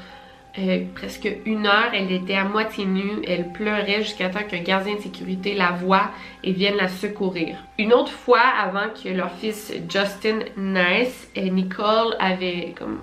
[0.59, 1.91] euh, presque une heure.
[1.95, 3.23] Elle était à moitié nue.
[3.27, 6.11] Elle pleurait jusqu'à temps qu'un gardien de sécurité la voie
[6.43, 7.57] et vienne la secourir.
[7.79, 13.01] Une autre fois, avant que leur fils Justin naisse, euh, Nicole avait comme,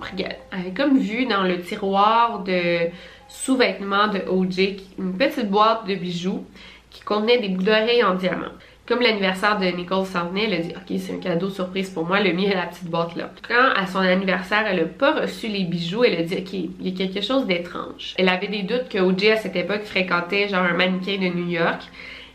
[0.50, 2.88] avait comme vu dans le tiroir de
[3.28, 6.44] sous-vêtements de OJ une petite boîte de bijoux
[6.90, 8.52] qui contenait des bouts d'oreilles en diamant.
[8.88, 12.20] Comme l'anniversaire de Nicole s'en elle a dit Ok, c'est un cadeau surprise pour moi,
[12.20, 13.30] le mien est la petite boîte là.
[13.46, 16.88] Quand à son anniversaire, elle a pas reçu les bijoux, elle a dit Ok, il
[16.88, 18.14] y a quelque chose d'étrange.
[18.16, 21.50] Elle avait des doutes que OJ à cette époque fréquentait genre un mannequin de New
[21.50, 21.82] York.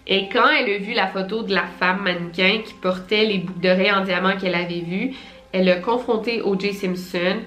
[0.05, 3.59] Et quand elle a vu la photo de la femme mannequin qui portait les boucles
[3.59, 5.15] d'oreilles en diamant qu'elle avait vues,
[5.53, 6.73] elle a confronté O.J.
[6.73, 7.37] Simpson.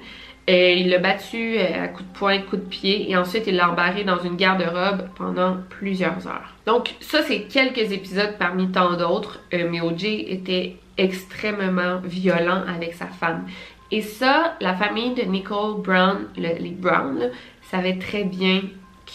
[0.49, 3.71] Il l'a battu euh, à coups de poing, coups de pied et ensuite il l'a
[3.71, 6.55] embarré dans une garde-robe pendant plusieurs heures.
[6.67, 10.27] Donc ça c'est quelques épisodes parmi tant d'autres, euh, mais O.J.
[10.29, 13.47] était extrêmement violent avec sa femme.
[13.91, 17.31] Et ça, la famille de Nicole Brown, les Brown,
[17.63, 18.63] savait très bien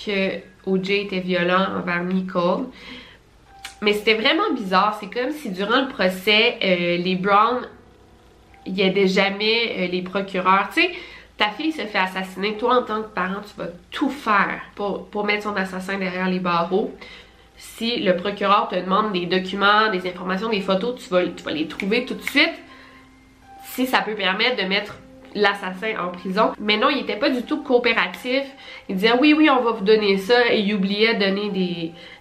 [0.05, 0.93] que O.J.
[0.93, 2.65] était violent envers Nicole.
[3.82, 7.67] Mais c'était vraiment bizarre, c'est comme si durant le procès, euh, les Brown,
[8.65, 10.91] il y avait jamais les procureurs, tu sais,
[11.42, 15.26] ta fille se fait assassiner, toi en tant que parent, tu vas tout faire pour,
[15.26, 16.94] mettre son assassin derrière les barreaux.
[17.58, 22.06] Si le procureur te demande des documents, des informations, des photos, tu vas, les trouver
[22.06, 22.54] tout de suite.
[23.64, 24.98] Si ça peut permettre de mettre
[25.34, 26.52] l'assassin en prison.
[26.60, 28.44] Mais non, il était pas du tout coopératif.
[28.88, 31.50] Il disait oui, oui, on va vous donner ça et il oubliait de donner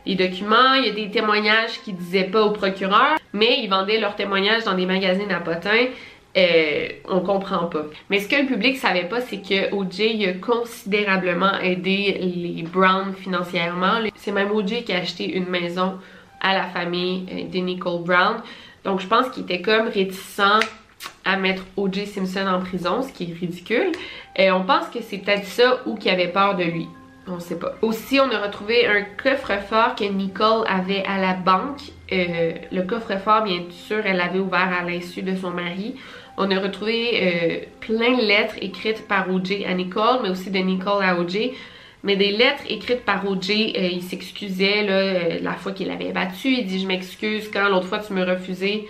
[0.07, 0.75] des, documents.
[0.79, 4.65] Il y a des témoignages qu'il disait pas au procureur, mais il vendait leurs témoignages
[4.65, 5.89] dans des magazines à potins
[6.37, 7.85] euh, on comprend pas.
[8.09, 13.15] Mais ce que le public savait pas, c'est que OJ a considérablement aidé les Brown
[13.15, 14.01] financièrement.
[14.15, 15.99] C'est même OJ qui a acheté une maison
[16.41, 18.37] à la famille euh, de Nicole Brown.
[18.85, 20.41] Donc je pense qu'il était comme réticent
[21.25, 22.07] à mettre O.J.
[22.07, 23.93] Simpson en prison, ce qui est ridicule.
[24.37, 26.89] Et on pense que c'est peut-être ça ou qu'il avait peur de lui.
[27.27, 27.75] On sait pas.
[27.83, 31.81] Aussi, on a retrouvé un coffre-fort que Nicole avait à la banque.
[32.13, 35.97] Euh, le coffre-fort, bien sûr, elle l'avait ouvert à l'insu de son mari.
[36.37, 39.65] On a retrouvé euh, plein de lettres écrites par O.J.
[39.65, 41.53] à Nicole, mais aussi de Nicole à O.J.
[42.03, 46.49] Mais des lettres écrites par O.J., euh, il s'excusait euh, la fois qu'il avait battu.
[46.49, 48.87] Il dit «Je m'excuse quand l'autre fois tu me refusais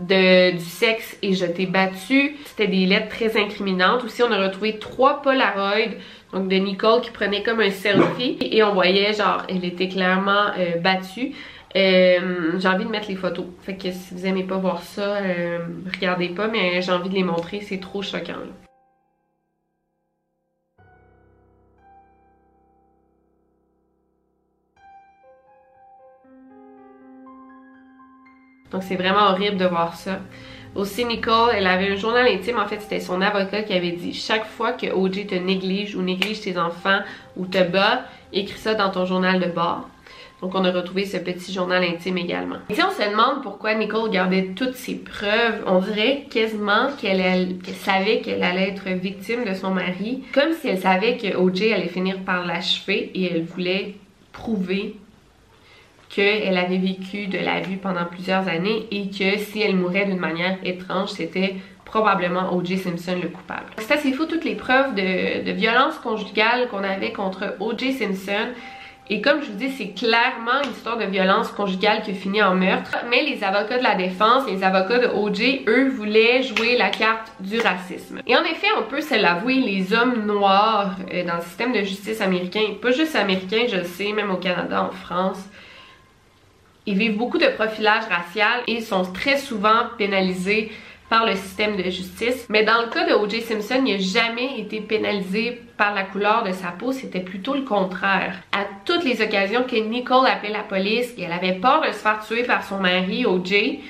[0.00, 4.04] du sexe et je t'ai battu.» C'était des lettres très incriminantes.
[4.04, 5.92] Aussi, on a retrouvé trois Polaroids
[6.32, 10.46] donc de Nicole qui prenait comme un selfie et on voyait genre elle était clairement
[10.82, 11.34] battue.
[11.74, 13.46] Euh, j'ai envie de mettre les photos.
[13.62, 15.58] Fait que si vous aimez pas voir ça, euh,
[15.94, 18.34] regardez pas, mais j'ai envie de les montrer, c'est trop choquant.
[28.70, 30.20] Donc c'est vraiment horrible de voir ça.
[30.74, 32.58] Aussi, Nicole, elle avait un journal intime.
[32.58, 36.00] En fait, c'était son avocat qui avait dit chaque fois que OJ te néglige ou
[36.02, 37.00] néglige tes enfants
[37.36, 39.90] ou te bat, écris ça dans ton journal de bord.
[40.42, 42.56] Donc on a retrouvé ce petit journal intime également.
[42.68, 47.58] Et si on se demande pourquoi Nicole gardait toutes ces preuves, on dirait quasiment qu'elle
[47.80, 51.86] savait qu'elle allait être victime de son mari, comme si elle savait que OJ allait
[51.86, 53.94] finir par l'achever et elle voulait
[54.32, 54.96] prouver
[56.08, 60.18] qu'elle avait vécu de la vie pendant plusieurs années et que si elle mourait d'une
[60.18, 62.78] manière étrange, c'était probablement O.J.
[62.78, 63.66] Simpson le coupable.
[63.78, 67.92] C'est assez fou toutes les preuves de, de violence conjugale qu'on avait contre O.J.
[67.92, 68.48] Simpson
[69.12, 72.54] Et comme je vous dis, c'est clairement une histoire de violence conjugale qui finit en
[72.54, 72.96] meurtre.
[73.10, 77.30] Mais les avocats de la défense, les avocats de OJ, eux, voulaient jouer la carte
[77.38, 78.22] du racisme.
[78.26, 81.80] Et en effet, on peut se l'avouer, les hommes noirs euh, dans le système de
[81.80, 85.44] justice américain, pas juste américain, je le sais, même au Canada, en France,
[86.86, 90.72] ils vivent beaucoup de profilage racial et sont très souvent pénalisés
[91.12, 92.46] par le système de justice.
[92.48, 93.42] Mais dans le cas de O.J.
[93.42, 97.64] Simpson, il n'a jamais été pénalisé par la couleur de sa peau, c'était plutôt le
[97.64, 98.36] contraire.
[98.50, 102.24] À toutes les occasions que Nicole appelait la police, qu'elle avait peur de se faire
[102.26, 103.80] tuer par son mari, O.J.,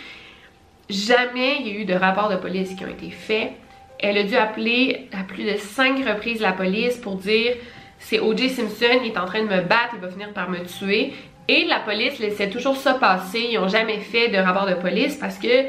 [0.90, 3.52] jamais il y a eu de rapport de police qui ont été faits.
[4.00, 7.54] Elle a dû appeler à plus de cinq reprises la police pour dire
[8.00, 8.50] c'est O.J.
[8.50, 11.12] Simpson, il est en train de me battre, il va finir par me tuer.
[11.46, 13.46] Et la police laissait toujours ça passer.
[13.52, 15.68] Ils n'ont jamais fait de rapport de police parce que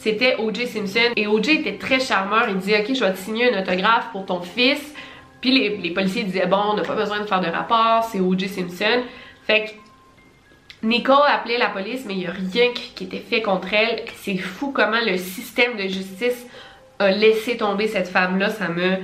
[0.00, 0.66] c'était O.J.
[0.66, 1.12] Simpson.
[1.14, 1.60] Et O.J.
[1.60, 2.48] était très charmeur.
[2.48, 4.94] Il disait, OK, je vais te signer un autographe pour ton fils.
[5.42, 8.48] Puis les, policiers disaient, bon, on n'a pas besoin de faire de rapport, c'est O.J.
[8.48, 9.02] Simpson.
[9.46, 13.74] Fait que Nicole appelait la police, mais il n'y a rien qui était fait contre
[13.74, 14.04] elle.
[14.16, 16.46] C'est fou comment le système de justice
[16.98, 18.48] a laissé tomber cette femme-là.
[18.48, 18.96] Ça me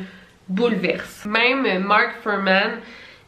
[0.49, 1.27] bouleverse.
[1.27, 2.81] Même Mark Furman,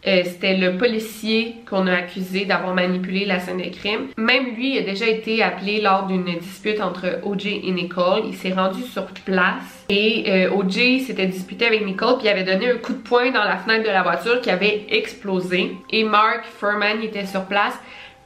[0.07, 4.09] euh, c'était le policier qu'on a accusé d'avoir manipulé la scène de crime.
[4.16, 8.22] Même lui a déjà été appelé lors d'une dispute entre OJ et Nicole.
[8.26, 12.44] Il s'est rendu sur place et euh, OJ s'était disputé avec Nicole puis il avait
[12.44, 15.72] donné un coup de poing dans la fenêtre de la voiture qui avait explosé.
[15.90, 17.76] Et Mark Furman était sur place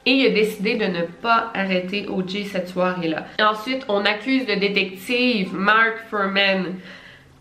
[0.05, 3.25] et il a décidé de ne pas arrêter OJ cette soirée-là.
[3.41, 6.75] Ensuite, on accuse le détective Mark Furman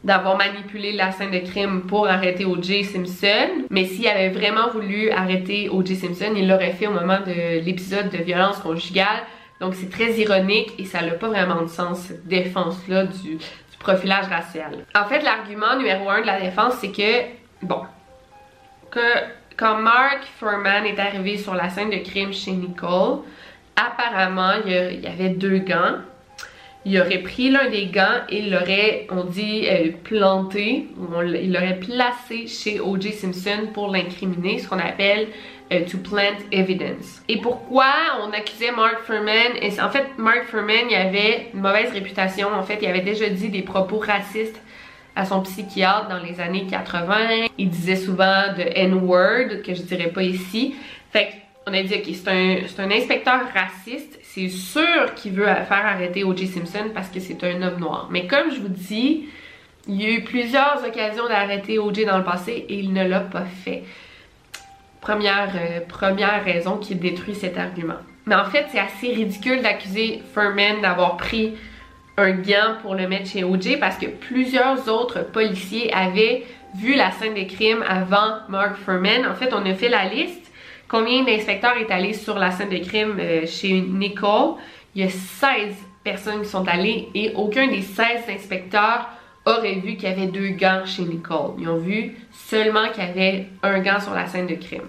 [0.05, 2.85] d'avoir manipulé la scène de crime pour arrêter O.J.
[2.85, 3.67] Simpson.
[3.71, 5.97] Mais s'il avait vraiment voulu arrêter O.J.
[5.97, 9.23] Simpson, il l'aurait fait au moment de l'épisode de violence conjugale.
[9.61, 13.39] Donc c'est très ironique et ça n'a pas vraiment de sens, cette défense-là du,
[13.79, 14.87] profilage racial.
[14.95, 17.27] En fait, l'argument numéro un de la défense, c'est que,
[17.63, 17.83] bon,
[18.91, 19.01] que
[19.57, 23.23] quand Mark Furman est arrivé sur la scène de crime chez Nicole,
[23.75, 25.99] apparemment, il y avait deux gants
[26.85, 30.89] il aurait pris l'un des gants et il l'aurait, on dit, euh, planté,
[31.41, 33.13] il l'aurait placé chez O.J.
[33.13, 35.29] Simpson pour l'incriminer, ce qu'on appelle
[35.73, 37.23] euh, to plant evidence.
[37.29, 39.57] Et pourquoi on accusait Mark Furman?
[39.61, 42.49] Et en fait, Mark Furman, il avait une mauvaise réputation.
[42.49, 44.61] En fait, il avait déjà dit des propos racistes
[45.15, 47.47] à son psychiatre dans les années 80.
[47.59, 50.75] Il disait souvent de N-word, que je dirais pas ici.
[51.13, 51.29] Fait
[51.67, 56.25] on a dit, ok, c'est un, un inspecteur raciste, c'est sûr qu'il veut faire arrêter
[56.25, 56.47] O.J.
[56.47, 58.09] Simpson parce que c'est un homme noir.
[58.11, 59.29] Mais comme je vous dis,
[59.87, 62.07] il y a eu plusieurs occasions d'arrêter O.J.
[62.07, 63.83] dans le passé et il ne l'a pas fait.
[65.03, 67.99] Première, euh, première raison qui détruit cet argument.
[68.25, 71.53] Mais en fait, c'est assez ridicule d'accuser Furman d'avoir pris
[72.17, 73.77] un gant pour le mettre chez O.J.
[73.77, 79.27] parce que plusieurs autres policiers avaient vu la scène des crimes avant Mark Furman.
[79.27, 80.42] En fait, on a fait la liste
[80.93, 84.57] Combien d'inspecteurs est allé sur la scène de crime euh, chez Nicole?
[84.95, 85.75] Il y a 16
[86.05, 89.09] personnes qui sont allées et aucun des 16 inspecteurs
[89.47, 91.55] aurait vu qu'il y avait deux gants chez Nicole.
[91.59, 94.85] Ils ont vu seulement qu'il y avait un gant sur la scène de crime.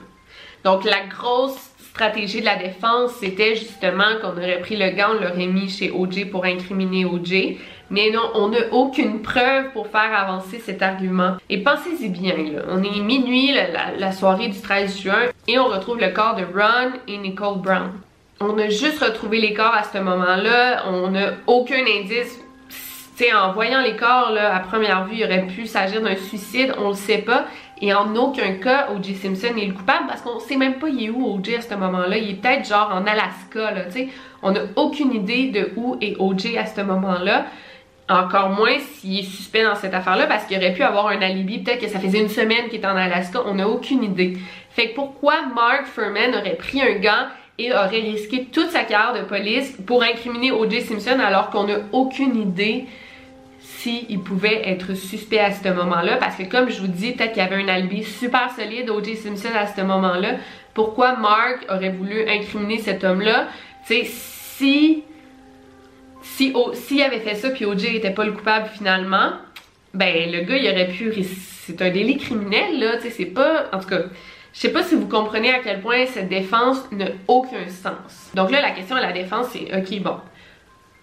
[0.65, 5.21] Donc la grosse stratégie de la défense, c'était justement qu'on aurait pris le gant, on
[5.23, 7.55] l'aurait mis chez OJ pour incriminer OJ.
[7.89, 11.37] Mais non, on n'a aucune preuve pour faire avancer cet argument.
[11.49, 12.61] Et pensez-y bien, là.
[12.69, 13.53] On est minuit,
[13.97, 17.91] la, soirée du 13 juin, et on retrouve le corps de Ron et Nicole Brown.
[18.39, 20.85] On a juste retrouvé les corps à ce moment-là.
[20.87, 22.39] On n'a aucun indice.
[23.15, 26.73] sais, en voyant les corps, là, à première vue, il aurait pu s'agir d'un suicide,
[26.79, 27.45] on le sait pas.
[27.81, 29.15] Et en aucun cas, O.J.
[29.15, 31.55] Simpson est le coupable parce qu'on sait même pas il est où O.J.
[31.57, 32.17] à ce moment-là.
[32.17, 34.07] Il est peut-être genre en Alaska, là, tu sais.
[34.41, 36.57] On n'a aucune idée de où est O.J.
[36.57, 37.45] à ce moment-là.
[38.13, 41.59] Encore moins s'il est suspect dans cette affaire-là parce qu'il aurait pu avoir un alibi.
[41.59, 43.41] Peut-être que ça faisait une semaine qu'il était en Alaska.
[43.45, 44.37] On n'a aucune idée.
[44.69, 49.19] Fait que pourquoi Mark Furman aurait pris un gant et aurait risqué toute sa carrière
[49.19, 50.81] de police pour incriminer O.J.
[50.81, 52.85] Simpson alors qu'on n'a aucune idée
[53.59, 56.17] s'il pouvait être suspect à ce moment-là?
[56.17, 59.15] Parce que comme je vous dis, peut-être qu'il y avait un alibi super solide O.J.
[59.15, 60.35] Simpson à ce moment-là.
[60.73, 63.47] Pourquoi Mark aurait voulu incriminer cet homme-là?
[63.87, 65.03] Tu sais, si
[66.23, 69.33] si s'il avait fait ça puis OJ était pas le coupable finalement,
[69.93, 73.69] ben le gars il aurait pu c'est un délit criminel là, tu sais c'est pas
[73.71, 74.01] en tout cas
[74.53, 78.31] je sais pas si vous comprenez à quel point cette défense n'a aucun sens.
[78.35, 80.17] Donc là la question à la défense c'est OK bon.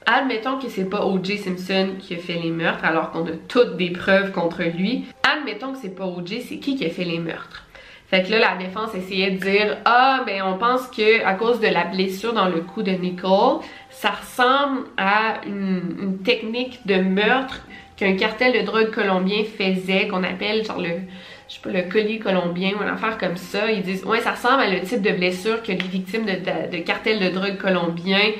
[0.06, 1.36] Admettons que c'est pas O.J.
[1.38, 5.04] Simpson qui a fait les meurtres alors qu'on a toutes des preuves contre lui.
[5.22, 6.40] Admettons que c'est pas O.J.
[6.40, 7.66] c'est qui qui a fait les meurtres?
[8.10, 11.60] Fait que là, la défense essayait de dire Ah, ben on pense que à cause
[11.60, 13.60] de la blessure dans le cou de Nicole,
[14.00, 17.60] ça ressemble à une, technique de meurtre
[17.98, 21.00] qu'un cartel de drogue colombien faisait, qu'on appelle genre le
[21.48, 23.70] je sais pas, le collier colombien ou une affaire comme ça.
[23.70, 27.18] Ils disent, ouais, ça ressemble à le type de blessure que les victimes de cartels
[27.18, 28.30] de drogue colombiens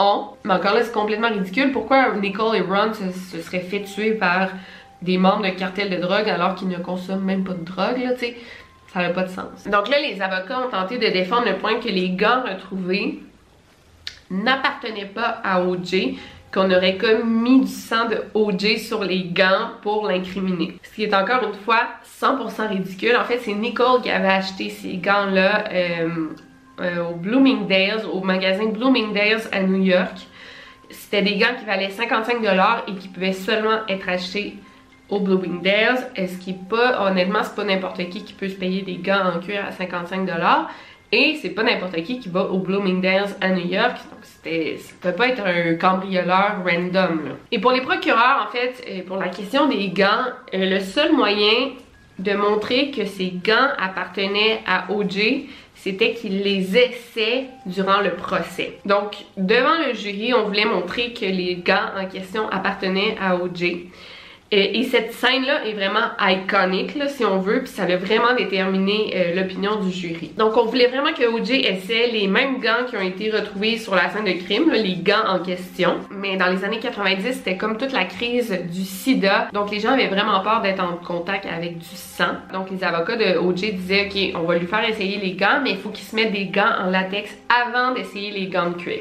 [0.00, 0.30] ont.
[0.44, 1.70] Mais encore là, c'est complètement ridicule.
[1.70, 4.48] Pourquoi Nicole et Ron se, se seraient fait tuer par
[5.02, 8.14] des membres de cartels de drogue alors qu'ils ne consomment même pas de drogue, là,
[8.14, 8.36] tu sais?
[8.92, 9.64] Ça n'a pas de sens.
[9.66, 13.20] Donc là, les avocats ont tenté de défendre le point que les gants retrouvés
[14.30, 16.16] n'appartenaient pas à OJ,
[16.54, 20.78] qu'on aurait comme mis du sang de OJ sur les gants pour l'incriminer.
[20.82, 21.88] Ce qui est encore une fois
[22.20, 23.16] 100% ridicule.
[23.16, 26.28] En fait, c'est Nicole qui avait acheté ces gants-là euh,
[26.80, 30.16] euh, au Bloomingdale's, au magasin Bloomingdale's à New York.
[30.90, 34.56] C'était des gants qui valaient 55$ et qui pouvaient seulement être achetés
[35.08, 36.04] au Bloomingdale's.
[36.16, 39.40] Ce qui pas, honnêtement, c'est pas n'importe qui qui peut se payer des gants en
[39.40, 40.66] cuir à 55$.
[41.16, 43.98] Et c'est pas n'importe qui qui va au Bloomingdale's à New York.
[44.10, 47.36] Donc ça peut pas être un cambrioleur random.
[47.52, 51.12] Et pour les procureurs, en fait, euh, pour la question des gants, euh, le seul
[51.12, 51.70] moyen
[52.18, 55.46] de montrer que ces gants appartenaient à OJ,
[55.76, 58.78] c'était qu'il les essaie durant le procès.
[58.84, 63.62] Donc, devant le jury, on voulait montrer que les gants en question appartenaient à OJ.
[64.50, 69.12] Et, cette scène-là est vraiment iconique, là, si on veut, puis ça a vraiment déterminé
[69.14, 70.30] euh, l'opinion du jury.
[70.36, 73.96] Donc, on voulait vraiment que OJ essaie les mêmes gants qui ont été retrouvés sur
[73.96, 75.96] la scène de crime, là, les gants en question.
[76.10, 79.48] Mais dans les années 90, c'était comme toute la crise du sida.
[79.52, 82.34] Donc, les gens avaient vraiment peur d'être en contact avec du sang.
[82.52, 85.70] Donc, les avocats de OJ disaient, OK, on va lui faire essayer les gants, mais
[85.70, 89.00] il faut qu'il se mette des gants en latex avant d'essayer les gants de cuir.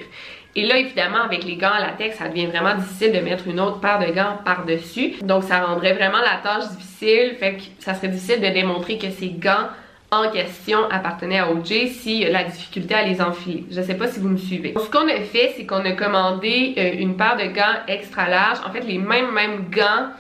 [0.56, 3.60] Et là, évidemment, avec les gants en latex, ça devient vraiment difficile de mettre une
[3.60, 5.16] autre paire de gants par-dessus.
[5.24, 7.36] Donc, ça rendrait vraiment la tâche difficile.
[7.40, 9.70] Fait que ça serait difficile de démontrer que ces gants
[10.12, 13.66] en question appartenaient à OJ si la difficulté à les enfiler.
[13.72, 14.76] Je sais pas si vous me suivez.
[14.78, 18.60] Ce qu'on a fait, c'est qu'on a commandé euh, une paire de gants extra large.
[18.68, 20.12] En fait, les mêmes, mêmes gants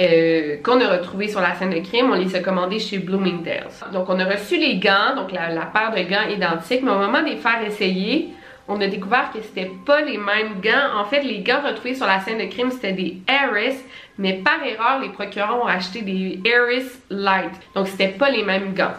[0.00, 3.82] euh, qu'on a retrouvés sur la scène de crime, on les a commandés chez Bloomingdale's.
[3.92, 6.98] Donc, on a reçu les gants, donc la, la paire de gants identiques, mais au
[6.98, 8.30] moment de les faire essayer,
[8.70, 10.96] on a découvert que c'était pas les mêmes gants.
[10.96, 13.78] En fait, les gants retrouvés sur la scène de crime, c'était des Harris,
[14.16, 17.50] mais par erreur, les procureurs ont acheté des Harris Light.
[17.74, 18.94] Donc, c'était pas les mêmes gants.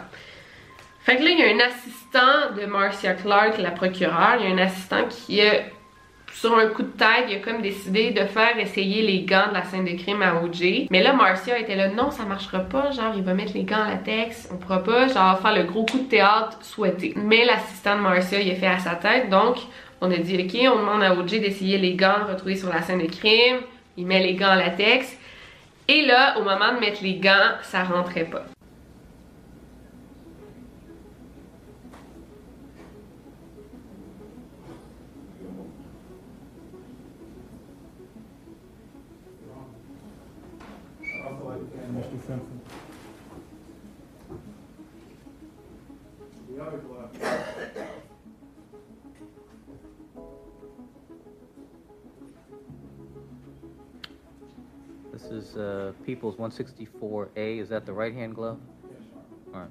[1.00, 4.52] Fait que là, il y a un assistant de Marcia Clark, la procureure, il y
[4.52, 5.62] a un assistant qui a
[6.34, 9.54] sur un coup de tête, il a comme décidé de faire essayer les gants de
[9.54, 10.88] la scène de crime à OJ.
[10.90, 13.84] Mais là, Marcia était là, non, ça marchera pas, genre, il va mettre les gants
[13.84, 17.14] en latex, on pourra pas, genre, faire le gros coup de théâtre souhaité.
[17.16, 19.56] Mais l'assistant de Marcia, il a fait à sa tête, donc,
[20.00, 23.02] on a dit, ok, on demande à OJ d'essayer les gants retrouvés sur la scène
[23.02, 23.58] de crime,
[23.96, 25.16] il met les gants en latex,
[25.88, 28.44] et là, au moment de mettre les gants, ça rentrait pas.
[55.12, 57.60] This is uh, People's 164A.
[57.60, 58.58] Is that the right-hand glove?
[58.90, 59.02] Yes.
[59.54, 59.70] All right.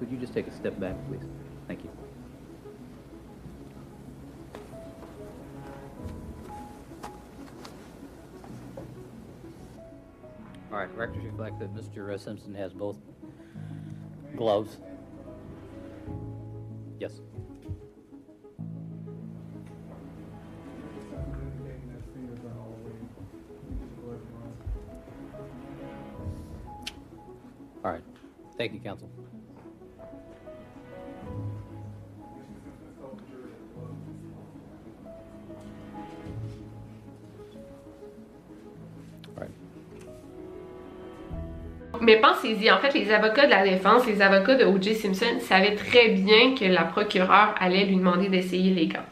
[0.00, 1.22] Would you just take a step back, please?
[1.68, 1.90] Thank you.
[10.72, 12.12] All right, records reflect that Mr.
[12.12, 12.96] uh, Simpson has both
[14.36, 14.78] gloves.
[42.00, 44.94] Mais pensez-y, en fait, les avocats de la défense, les avocats de O.J.
[44.94, 49.04] Simpson savaient très bien que la procureure allait lui demander d'essayer les gants.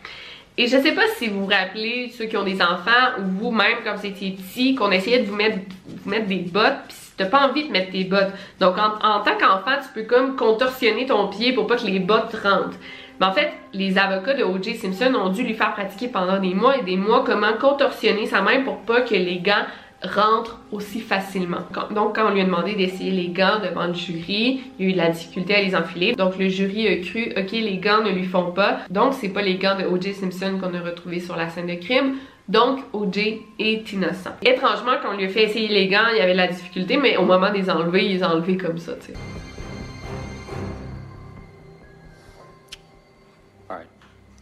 [0.56, 3.78] Et je sais pas si vous vous rappelez, ceux qui ont des enfants, ou vous-même,
[3.84, 7.66] quand vous étiez petit, qu'on essayait de vous mettre, des bottes, puis t'as pas envie
[7.66, 8.32] de mettre tes bottes.
[8.60, 11.98] Donc, en, en tant qu'enfant, tu peux comme contorsionner ton pied pour pas que les
[11.98, 12.78] bottes rentrent.
[13.20, 14.76] Mais en fait, les avocats de O.J.
[14.76, 18.40] Simpson ont dû lui faire pratiquer pendant des mois et des mois comment contorsionner sa
[18.40, 19.66] main pour pas que les gants
[20.04, 21.60] rentre aussi facilement.
[21.94, 24.90] Donc quand on lui a demandé d'essayer les gants devant le jury, il y a
[24.90, 26.14] eu de la difficulté à les enfiler.
[26.14, 29.42] Donc le jury a cru, ok les gants ne lui font pas, donc c'est pas
[29.42, 30.14] les gants de O.J.
[30.14, 32.14] Simpson qu'on a retrouvés sur la scène de crime.
[32.46, 33.40] Donc, O.J.
[33.58, 34.32] est innocent.
[34.42, 36.98] Étrangement, quand on lui a fait essayer les gants, il y avait de la difficulté,
[36.98, 39.18] mais au moment des enlever, il les a enlevés comme ça, tu sais.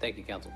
[0.02, 0.50] Thank you, counsel.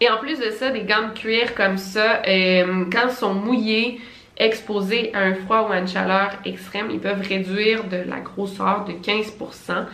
[0.00, 3.34] Et en plus de ça, des gants de cuir comme ça, euh, quand ils sont
[3.34, 4.00] mouillés,
[4.38, 8.86] exposés à un froid ou à une chaleur extrême, ils peuvent réduire de la grosseur
[8.86, 9.84] de 15%.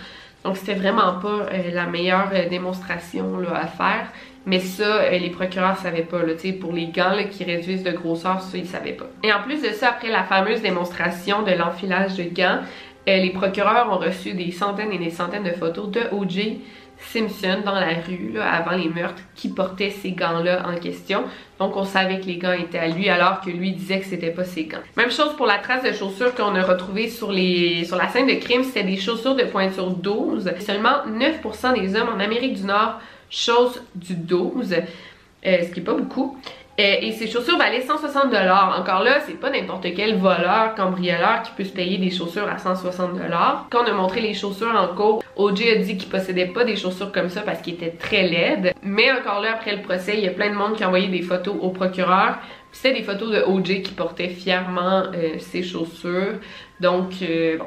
[0.44, 4.06] Donc c'était vraiment pas euh, la meilleure euh, démonstration à faire.
[4.48, 6.22] Mais ça, les procureurs savaient pas.
[6.22, 9.06] Là, pour les gants qui réduisent de grosseur, ça, ils savaient pas.
[9.24, 12.60] Et en plus de ça, après la fameuse démonstration de l'enfilage de gants,
[13.08, 16.60] les procureurs ont reçu des centaines et des centaines de photos de O.J.
[16.98, 21.24] Simpson dans la rue avant les meurtres qui portait ces gants-là en question.
[21.58, 24.30] Donc on savait que les gants étaient à lui alors que lui disait que c'était
[24.30, 24.78] pas ses gants.
[24.96, 28.64] Même chose pour la trace de chaussures qu'on a retrouvée sur la scène de crime,
[28.64, 30.50] c'était des chaussures de pointure 12.
[30.60, 35.82] Seulement 9% des hommes en Amérique du Nord chaussent du 12, euh, ce qui est
[35.82, 36.38] pas beaucoup.
[36.78, 38.76] Euh, et ces chaussures valaient 160 dollars.
[38.78, 42.58] Encore là, c'est pas n'importe quel voleur, cambrioleur qui peut se payer des chaussures à
[42.58, 43.66] 160 dollars.
[43.70, 46.76] Quand on a montré les chaussures en cours, OJ a dit qu'il possédait pas des
[46.76, 48.74] chaussures comme ça parce qu'il était très laide.
[48.82, 51.08] Mais encore là, après le procès, il y a plein de monde qui a envoyé
[51.08, 52.38] des photos au procureur.
[52.72, 56.40] C'était des photos de OJ qui portait fièrement euh, ses chaussures.
[56.78, 57.66] Donc, euh, bon,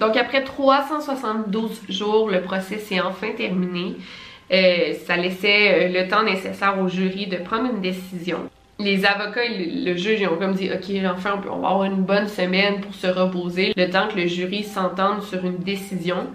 [0.00, 3.96] Donc après 372 jours, le procès s'est enfin terminé.
[4.50, 8.48] Euh, ça laissait euh, le temps nécessaire au jury de prendre une décision.
[8.78, 12.26] Les avocats et le, juge ont comme dit ok enfin on, va avoir une bonne
[12.26, 16.28] semaine pour se reposer, le temps que le jury s'entende sur une décision.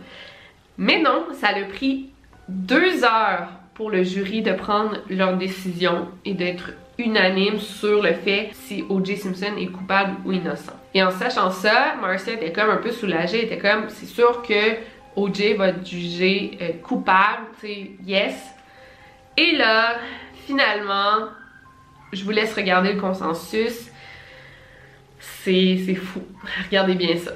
[0.78, 2.10] Mais non, ça a pris
[2.48, 8.52] deux heures pour le jury de prendre leur décision et d'être unanime sur le fait
[8.54, 9.18] si O.J.
[9.18, 10.74] Simpson est coupable ou innocent.
[10.94, 14.78] Et en sachant ça, Marcia était comme un peu soulagée, était comme c'est sûr que
[15.16, 15.54] O.J.
[15.54, 18.36] va être jugé euh, coupable, tu sais, yes.
[19.38, 19.98] Et là,
[20.46, 21.30] finalement,
[22.14, 23.90] je vous laisse regarder le consensus.
[25.20, 26.24] C'est fou.
[26.66, 27.32] Regardez bien ça.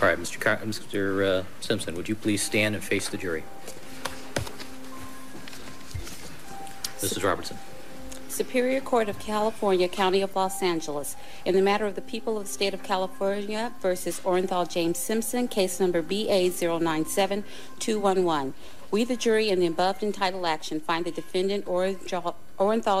[0.00, 1.22] All right, Mr.
[1.22, 3.44] Uh, Simpson, would you please stand and face the jury?
[7.02, 7.22] Mrs.
[7.22, 7.56] Robertson.
[8.40, 11.14] Superior Court of California, County of Los Angeles,
[11.44, 15.46] in the matter of the people of the state of California versus Orenthal James Simpson,
[15.46, 18.54] case number BA097211.
[18.90, 22.34] We, the jury, in the above entitled action, find the defendant Orenthal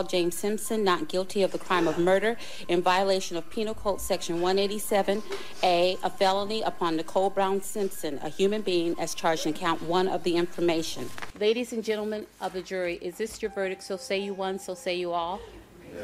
[0.08, 2.38] James Simpson not guilty of the crime of murder
[2.68, 8.62] in violation of Penal Code Section 187A, a felony upon Nicole Brown Simpson, a human
[8.62, 11.10] being, as charged in count one of the information.
[11.38, 13.82] Ladies and gentlemen of the jury, is this your verdict?
[13.82, 15.40] So say you one, so say you all.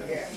[0.06, 0.36] Yes.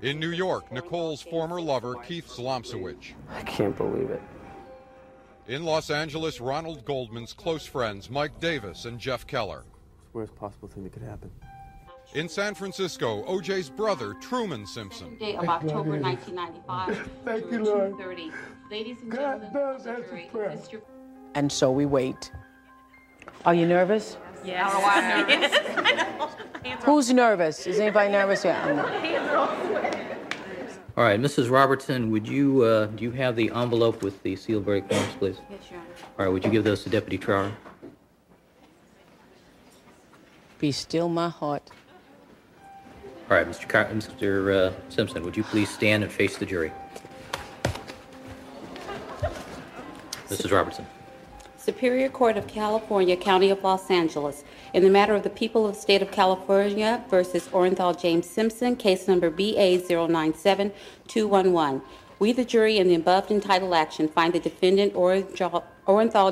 [0.00, 3.14] In New York, Nicole's former lover, Keith Slomsewicz.
[3.34, 4.22] I can't believe it.
[5.48, 9.64] In Los Angeles, Ronald Goldman's close friends Mike Davis and Jeff Keller.
[10.18, 11.30] Worst possible thing that could happen.
[12.14, 15.16] In San Francisco, OJ's brother, Truman Simpson.
[15.16, 17.08] Day of October 1995.
[17.24, 17.96] Thank you, Lord.
[17.96, 18.32] 30.
[18.68, 20.82] Ladies and gentlemen, God does jury, your...
[21.36, 22.32] And so we wait.
[23.44, 24.16] Are you nervous?
[24.44, 24.68] Yes.
[24.74, 26.82] Oh, nervous.
[26.84, 27.68] Who's nervous?
[27.68, 28.44] Is anybody nervous?
[28.44, 28.66] Yeah.
[30.96, 31.48] All right, Mrs.
[31.48, 35.36] Robertson, would you, uh, do you have the envelope with the seal verdict forms, please?
[35.48, 35.88] Yes, Your Honor.
[36.18, 37.52] All right, would you give those to Deputy Trower?
[40.58, 41.62] Be still my heart.
[43.30, 43.68] All right, Mr.
[43.68, 44.54] Car Mr.
[44.54, 46.72] Uh, Simpson, would you please stand and face the jury?
[50.28, 50.50] Mrs.
[50.50, 50.86] Robertson.
[51.56, 55.74] Superior Court of California, County of Los Angeles, in the matter of the people of
[55.74, 61.82] the state of California versus Orenthal James Simpson, case number BA097211.
[62.18, 65.62] We, the jury, in the above entitled action, find the defendant Orenthal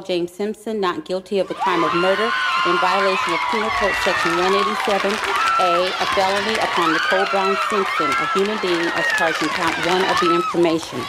[0.04, 2.30] James Simpson not guilty of the crime of murder
[2.66, 8.58] in violation of Penal Code Section 187A, a felony upon Nicole Brown Simpson, a human
[8.60, 11.00] being, as charged in count one of the information.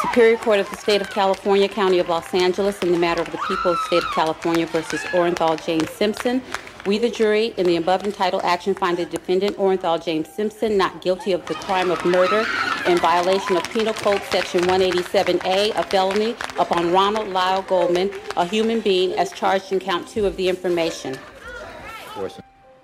[0.00, 3.30] Superior Court of the State of California, County of Los Angeles, in the matter of
[3.30, 6.40] the people of the State of California versus Orenthal James Simpson.
[6.86, 11.02] We, the jury, in the above entitled action, find the defendant, Orenthal James Simpson, not
[11.02, 12.46] guilty of the crime of murder
[12.86, 18.80] in violation of Penal Code Section 187A, a felony, upon Ronald Lyle Goldman, a human
[18.80, 21.16] being, as charged in count two of the information.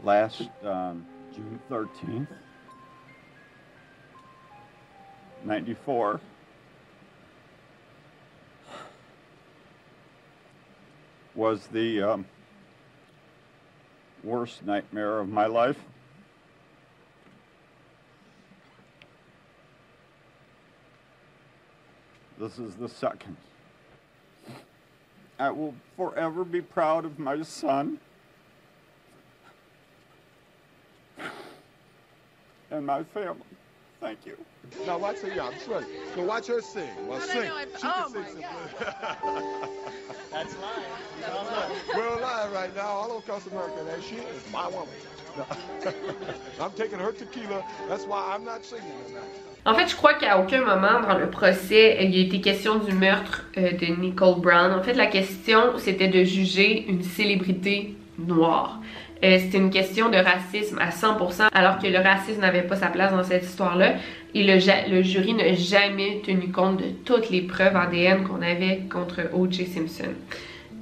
[0.03, 2.27] Last um, June 13th,
[5.45, 6.21] 94.
[11.35, 12.27] was the um,
[14.23, 15.79] worst nightmare of my life.
[22.41, 23.37] This is the second.
[25.39, 27.99] I will forever be proud of my son
[32.71, 33.43] and my family.
[34.01, 34.39] Thank you.
[34.87, 35.85] Now watch her, yeah, I'm sure.
[36.15, 36.89] So watch her sing.
[37.07, 37.45] Well, No, no, sing.
[37.45, 38.49] no, I'm- she oh can sing my
[39.21, 39.71] some.
[40.31, 41.83] That's live.
[41.95, 43.85] We're live right now all across America.
[43.93, 44.89] And she is my woman.
[46.61, 47.63] I'm taking her tequila.
[47.87, 49.50] That's why I'm not singing tonight.
[49.67, 52.79] En fait, je crois qu'à aucun moment dans le procès, il y a été question
[52.79, 54.73] du meurtre euh, de Nicole Brown.
[54.73, 58.81] En fait, la question, c'était de juger une célébrité noire.
[59.23, 62.87] Euh, c'était une question de racisme à 100%, alors que le racisme n'avait pas sa
[62.87, 63.97] place dans cette histoire-là.
[64.35, 69.21] Et le, jury n'a jamais tenu compte de toutes les preuves ADN qu'on avait contre
[69.35, 69.67] O.J.
[69.67, 70.15] Simpson.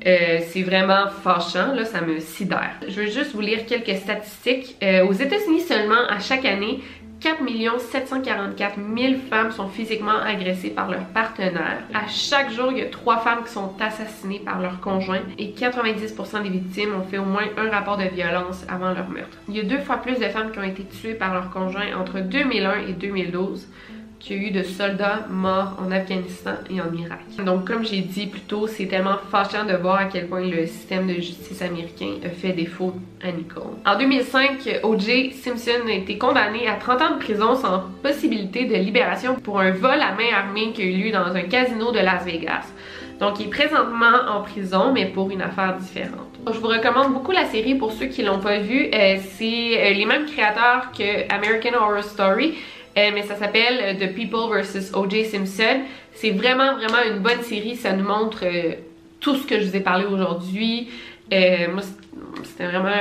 [0.06, 2.74] Euh, c'est vraiment fâchant, là, ça me sidère.
[2.86, 4.76] Je veux juste vous lire quelques statistiques.
[4.82, 6.80] Euh, aux États-Unis seulement, à chaque année,
[7.20, 7.38] 4
[7.78, 11.82] 744 000 femmes sont physiquement agressées par leur partenaire.
[11.92, 15.48] À chaque jour, il y a 3 femmes qui sont assassinées par leur conjoint et
[15.48, 19.36] 90% des victimes ont fait au moins un rapport de violence avant leur meurtre.
[19.48, 21.96] Il y a deux fois plus de femmes qui ont été tuées par leur conjoint
[21.98, 23.66] entre 2001 et 2012
[24.18, 27.20] qu'il y a eu de soldats morts en Afghanistan et en Irak.
[27.44, 30.66] Donc, comme j'ai dit plus tôt, c'est tellement fâchant de voir à quel point le
[30.66, 33.74] système de justice américain a fait défaut à Nicole.
[33.86, 35.32] En 2005, O.J.
[35.32, 39.70] Simpson a été condamné à 30 ans de prison sans possibilité de libération pour un
[39.70, 42.66] vol à main armée qui a eu lieu dans un casino de Las Vegas.
[43.20, 46.28] Donc, il est présentement en prison, mais pour une affaire différente.
[46.46, 48.88] Je vous recommande beaucoup la série pour ceux qui l'ont pas vue.
[48.94, 52.54] Euh, c'est euh, les mêmes créateurs que American Horror Story.
[52.99, 54.92] Euh, mais ça s'appelle euh, The People vs.
[54.94, 55.24] O.J.
[55.26, 55.82] Simpson.
[56.14, 57.76] C'est vraiment, vraiment une bonne série.
[57.76, 58.74] Ça nous montre euh,
[59.20, 60.88] tout ce que je vous ai parlé aujourd'hui.
[61.30, 61.82] Moi,
[62.42, 62.96] c'était vraiment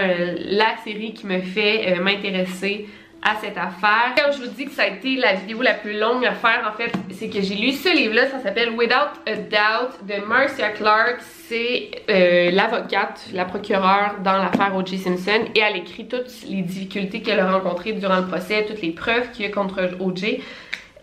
[0.49, 2.87] la série qui me fait m'intéresser
[3.21, 4.13] à cette affaire.
[4.15, 6.69] Quand je vous dis que ça a été la vidéo la plus longue à faire,
[6.71, 8.27] en fait, c'est que j'ai lu ce livre-là.
[8.29, 11.17] Ça s'appelle Without a Doubt de Marcia Clark.
[11.19, 14.97] C'est euh, l'avocate, la procureure dans l'affaire O.J.
[14.97, 18.91] Simpson et elle écrit toutes les difficultés qu'elle a rencontrées durant le procès, toutes les
[18.91, 20.41] preuves qu'il y a contre O.J.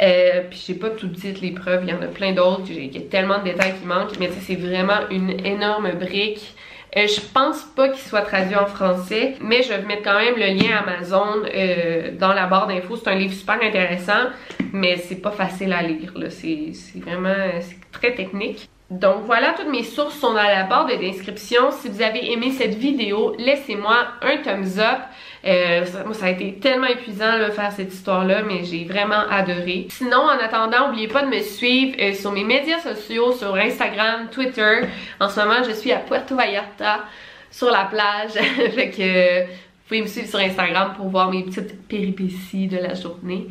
[0.02, 2.92] Euh, puis j'ai pas tout dit les preuves, il y en a plein d'autres, il
[2.92, 6.54] y a tellement de détails qui manquent, mais c'est vraiment une énorme brique.
[6.96, 10.36] Euh, je pense pas qu'il soit traduit en français, mais je vais mettre quand même
[10.36, 12.96] le lien Amazon euh, dans la barre d'infos.
[12.96, 14.30] C'est un livre super intéressant,
[14.72, 16.12] mais c'est pas facile à lire.
[16.30, 18.68] C'est vraiment c'est très technique.
[18.90, 21.70] Donc voilà, toutes mes sources sont dans la barre de description.
[21.70, 24.98] Si vous avez aimé cette vidéo, laissez-moi un thumbs up.
[25.46, 29.26] Euh, ça, moi, ça a été tellement épuisant de faire cette histoire-là, mais j'ai vraiment
[29.30, 29.86] adoré.
[29.88, 34.28] Sinon, en attendant, n'oubliez pas de me suivre euh, sur mes médias sociaux, sur Instagram,
[34.30, 34.80] Twitter.
[35.18, 37.04] En ce moment, je suis à Puerto Vallarta,
[37.50, 38.32] sur la plage.
[38.74, 42.92] fait que vous pouvez me suivre sur Instagram pour voir mes petites péripéties de la
[42.92, 43.48] journée.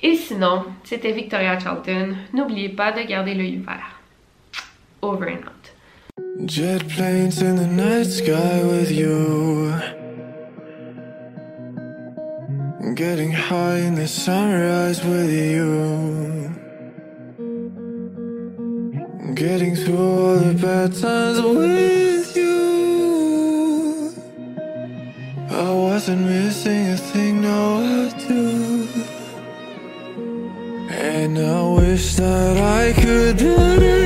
[0.00, 2.14] Et sinon, c'était Victoria Charlton.
[2.34, 4.03] N'oubliez pas de garder l'œil ouvert.
[5.04, 5.70] Over and out.
[6.46, 9.70] Jet planes in the night sky with you.
[12.94, 15.68] Getting high in the sunrise with you.
[19.34, 22.54] Getting through all the bad times with you.
[25.50, 28.88] I wasn't missing a thing, now I do.
[30.88, 34.03] And I wish that I could build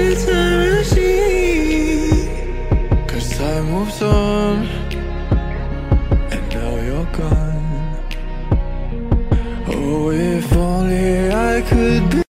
[3.59, 4.67] Time moves on,
[6.31, 8.05] and now you're gone.
[9.67, 12.28] Oh, if only I could be.